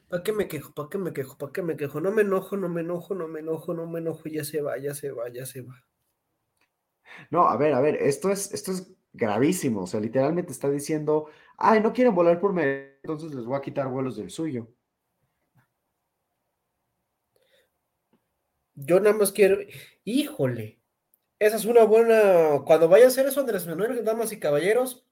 [0.09, 0.73] ¿Para qué me quejo?
[0.73, 1.37] ¿Para qué me quejo?
[1.37, 1.99] ¿Para qué me quejo?
[2.01, 4.77] No me enojo, no me enojo, no me enojo, no me enojo, ya se va,
[4.77, 5.83] ya se va, ya se va.
[7.31, 9.83] No, a ver, a ver, esto es, esto es gravísimo.
[9.83, 11.27] O sea, literalmente está diciendo,
[11.57, 14.69] ay, no quieren volar por medio, entonces les voy a quitar vuelos del suyo.
[18.79, 19.57] Yo nada más quiero,
[20.03, 20.79] híjole,
[21.39, 25.03] esa es una buena, cuando vaya a hacer eso, Andrés Manuel, damas y caballeros,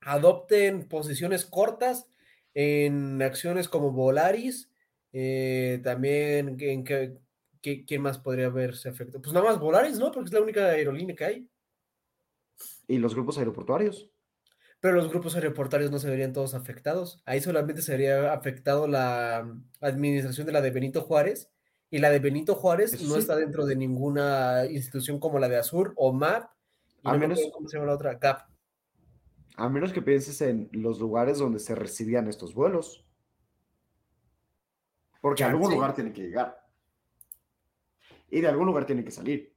[0.00, 2.08] adopten posiciones cortas
[2.54, 4.70] en acciones como Volaris,
[5.12, 7.18] eh, también en que,
[7.60, 9.20] ¿quién más podría verse afectado?
[9.20, 10.12] Pues nada más Volaris, ¿no?
[10.12, 11.48] Porque es la única aerolínea que hay.
[12.86, 14.08] ¿Y los grupos aeroportuarios?
[14.78, 17.22] Pero los grupos aeroportuarios no se verían todos afectados.
[17.24, 21.51] Ahí solamente se vería afectado la administración de la de Benito Juárez.
[21.92, 25.92] Y la de Benito Juárez no está dentro de ninguna institución como la de Azur
[25.96, 26.50] o MAP.
[27.04, 28.14] a menos, ¿Cómo se llama la otra?
[28.14, 28.48] GAP.
[29.56, 33.04] A menos que pienses en los lugares donde se recibían estos vuelos.
[35.20, 36.66] Porque a algún lugar tiene que llegar.
[38.30, 39.54] Y de algún lugar tiene que salir.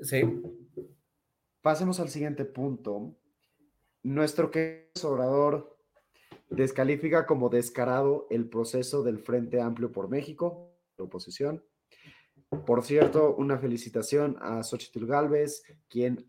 [0.00, 0.22] Sí.
[1.60, 3.14] Pasemos al siguiente punto.
[4.04, 5.78] Nuestro que Obrador
[6.54, 11.64] descalifica como descarado el proceso del Frente Amplio por México, la oposición.
[12.66, 16.26] Por cierto, una felicitación a Xochitl Galvez, quien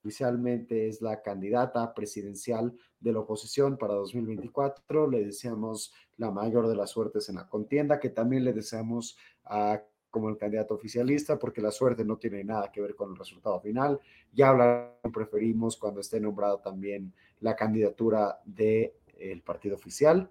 [0.00, 5.08] oficialmente es la candidata presidencial de la oposición para 2024.
[5.08, 9.80] Le deseamos la mayor de las suertes en la contienda, que también le deseamos a
[10.10, 13.58] como el candidato oficialista, porque la suerte no tiene nada que ver con el resultado
[13.60, 13.98] final.
[14.30, 18.92] Ya hablar preferimos cuando esté nombrado también la candidatura del
[19.30, 20.30] el partido oficial.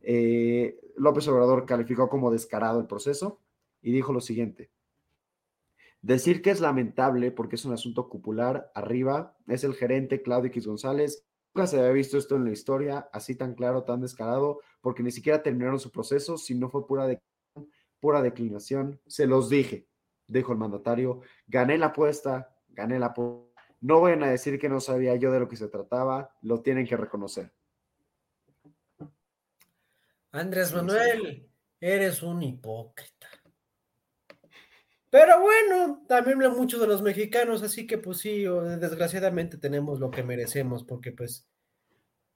[0.00, 3.40] Eh, López Obrador calificó como descarado el proceso
[3.82, 4.70] y dijo lo siguiente.
[6.00, 10.66] Decir que es lamentable porque es un asunto cupular arriba, es el gerente Claudio X
[10.66, 11.24] González.
[11.54, 15.10] Nunca se había visto esto en la historia, así tan claro, tan descarado, porque ni
[15.10, 17.20] siquiera terminaron su proceso, si no fue pura
[18.00, 19.00] pura declinación.
[19.06, 19.88] Se los dije,
[20.28, 21.20] dijo el mandatario.
[21.48, 23.48] Gané la apuesta, gané la apuesta.
[23.80, 26.86] No vayan a decir que no sabía yo de lo que se trataba, lo tienen
[26.86, 27.52] que reconocer.
[30.32, 31.48] Andrés Manuel,
[31.80, 33.28] eres un hipócrita.
[35.10, 38.44] Pero bueno, también habla mucho de los mexicanos, así que pues sí,
[38.78, 41.48] desgraciadamente tenemos lo que merecemos, porque pues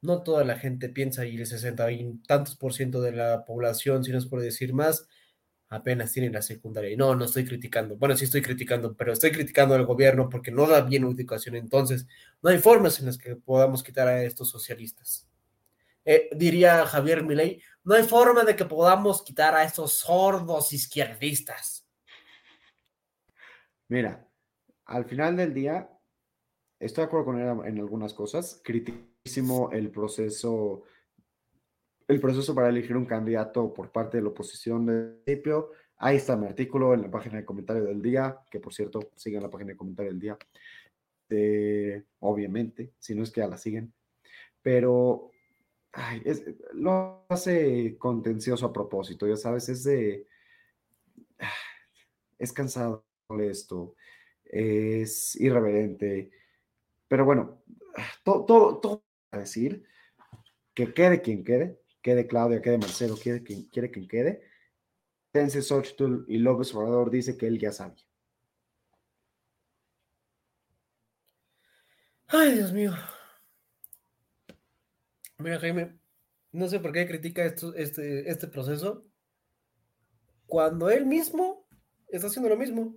[0.01, 4.05] no toda la gente piensa y el 60 y tantos por ciento de la población,
[4.05, 5.07] si no es por decir más,
[5.69, 6.91] apenas tienen la secundaria.
[6.91, 7.97] Y no, no estoy criticando.
[7.97, 11.57] Bueno, sí estoy criticando, pero estoy criticando al gobierno porque no da bien educación.
[11.57, 12.07] Entonces,
[12.43, 15.27] no hay formas en las que podamos quitar a estos socialistas.
[16.05, 21.87] Eh, diría Javier Milei, no hay forma de que podamos quitar a estos sordos izquierdistas.
[23.89, 24.27] Mira,
[24.87, 25.91] al final del día,
[26.79, 28.61] estoy de acuerdo con él en algunas cosas.
[28.65, 30.85] Criticísimo el proceso
[32.09, 35.71] el proceso para elegir un candidato por parte de la oposición de principio.
[35.97, 39.43] Ahí está mi artículo en la página de comentario del día, que por cierto, sigan
[39.43, 40.39] la página de comentario del día.
[42.21, 43.93] obviamente, si no es que ya la siguen.
[44.61, 45.32] Pero
[45.93, 46.23] ay,
[46.75, 50.27] lo hace contencioso a propósito, ya sabes, es de,
[52.39, 53.95] es cansado, molesto,
[54.45, 56.31] es irreverente,
[57.09, 57.63] pero bueno,
[58.25, 58.45] todo,
[58.81, 59.85] todo, para decir
[60.75, 64.43] que quede quien quede, quede Claudia, quede Marcelo, quede quien quiere quien quede,
[65.33, 68.05] Tense Xochitl y López Obrador dice que él ya sabía.
[72.29, 72.93] Ay, Dios mío.
[75.43, 75.99] Mira, Jaime,
[76.53, 79.05] no sé por qué critica esto, este, este proceso
[80.47, 81.67] cuando él mismo
[82.09, 82.95] está haciendo lo mismo.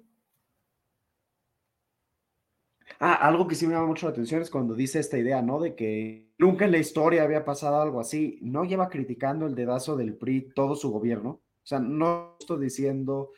[2.99, 5.59] Ah, algo que sí me llama mucho la atención es cuando dice esta idea, ¿no?
[5.59, 8.39] De que nunca en la historia había pasado algo así.
[8.41, 11.29] No lleva criticando el dedazo del PRI todo su gobierno.
[11.29, 13.31] O sea, no estoy diciendo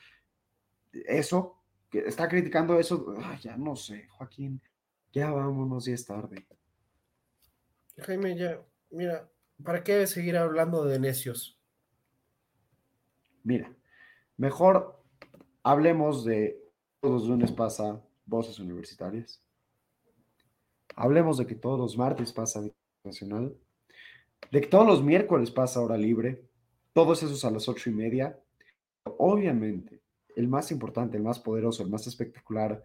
[0.91, 3.13] eso, que está criticando eso.
[3.23, 4.61] Ay, ya no sé, Joaquín,
[5.13, 6.45] ya vámonos, ya es tarde.
[7.97, 8.61] Jaime, ya,
[8.91, 9.29] mira,
[9.63, 11.59] ¿para qué seguir hablando de necios?
[13.43, 13.73] Mira,
[14.37, 15.01] mejor
[15.63, 16.61] hablemos de
[16.99, 19.41] todos los lunes pasa Voces Universitarias.
[20.95, 22.61] Hablemos de que todos los martes pasa
[23.03, 23.55] Nacional.
[24.51, 26.43] De que todos los miércoles pasa Hora Libre.
[26.93, 28.39] Todos esos a las ocho y media.
[29.03, 30.01] Obviamente,
[30.35, 32.83] el más importante, el más poderoso, el más espectacular,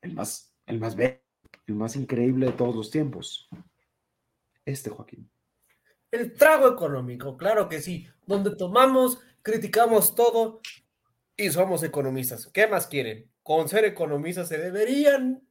[0.00, 1.20] el más, el más bello,
[1.66, 3.48] el más increíble de todos los tiempos.
[4.64, 5.30] Este, Joaquín.
[6.10, 10.60] El trago económico, claro que sí, donde tomamos, criticamos todo
[11.36, 12.46] y somos economistas.
[12.46, 13.30] ¿Qué más quieren?
[13.42, 15.46] Con ser economistas se deberían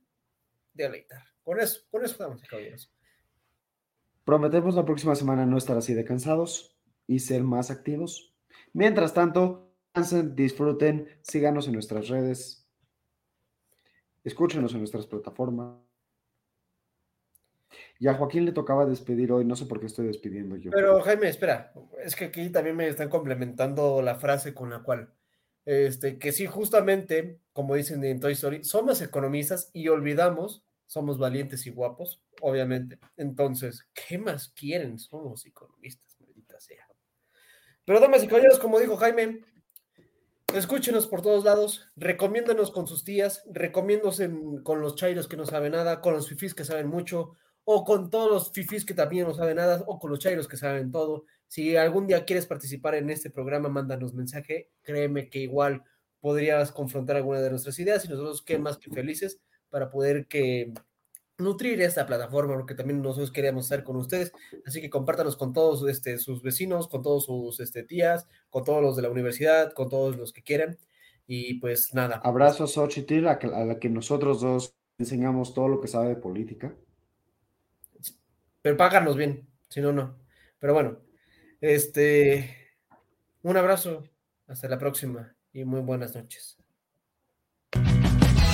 [0.73, 1.23] deleitar.
[1.43, 2.91] Con eso, con eso estamos, caballeros.
[4.23, 8.33] Prometemos la próxima semana no estar así de cansados y ser más activos.
[8.71, 12.65] Mientras tanto, descansen, disfruten, síganos en nuestras redes,
[14.23, 15.92] escúchenos en nuestras plataformas.
[18.03, 20.71] Y a Joaquín le tocaba despedir hoy, no sé por qué estoy despidiendo yo.
[20.71, 21.71] Pero Jaime, espera,
[22.03, 25.13] es que aquí también me están complementando la frase con la cual,
[25.63, 31.65] este, que sí, justamente, como dicen en Toy Story, somos economistas y olvidamos, somos valientes
[31.65, 32.99] y guapos, obviamente.
[33.15, 34.99] Entonces, ¿qué más quieren?
[34.99, 36.85] Somos economistas, maldita sea.
[37.85, 39.45] Pero damas y caballeros, como dijo Jaime,
[40.53, 44.29] escúchenos por todos lados, recomiéndanos con sus tías, recomiéndose
[44.63, 48.09] con los chairos que no saben nada, con los fifís que saben mucho, o con
[48.09, 51.25] todos los fifís que también no saben nada, o con los chairos que saben todo.
[51.47, 54.71] Si algún día quieres participar en este programa, mándanos mensaje.
[54.81, 55.83] Créeme que igual
[56.19, 59.39] podrías confrontar alguna de nuestras ideas y nosotros qué más que felices
[59.69, 60.73] para poder que
[61.37, 64.31] nutrir esta plataforma, porque también nosotros queríamos estar con ustedes.
[64.65, 68.81] Así que compártanos con todos este, sus vecinos, con todos sus este, tías, con todos
[68.81, 70.77] los de la universidad, con todos los que quieran.
[71.25, 72.21] Y pues nada.
[72.23, 76.15] Abrazo a Xochitl, a, a la que nosotros dos enseñamos todo lo que sabe de
[76.15, 76.75] política.
[78.63, 80.17] Pero páganos bien, si no, no.
[80.57, 80.97] Pero bueno,
[81.61, 82.71] este,
[83.43, 84.09] un abrazo,
[84.47, 86.57] hasta la próxima y muy buenas noches.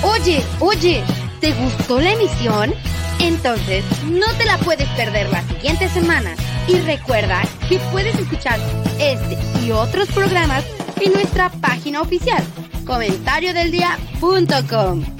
[0.02, 1.02] Oye, oye,
[1.40, 2.74] ¿te gustó la emisión?
[3.20, 6.34] Entonces, no te la puedes perder la siguiente semana.
[6.66, 8.58] Y recuerda que puedes escuchar
[8.98, 10.64] este y otros programas
[11.00, 12.42] en nuestra página oficial,
[12.84, 15.19] comentariodeldia.com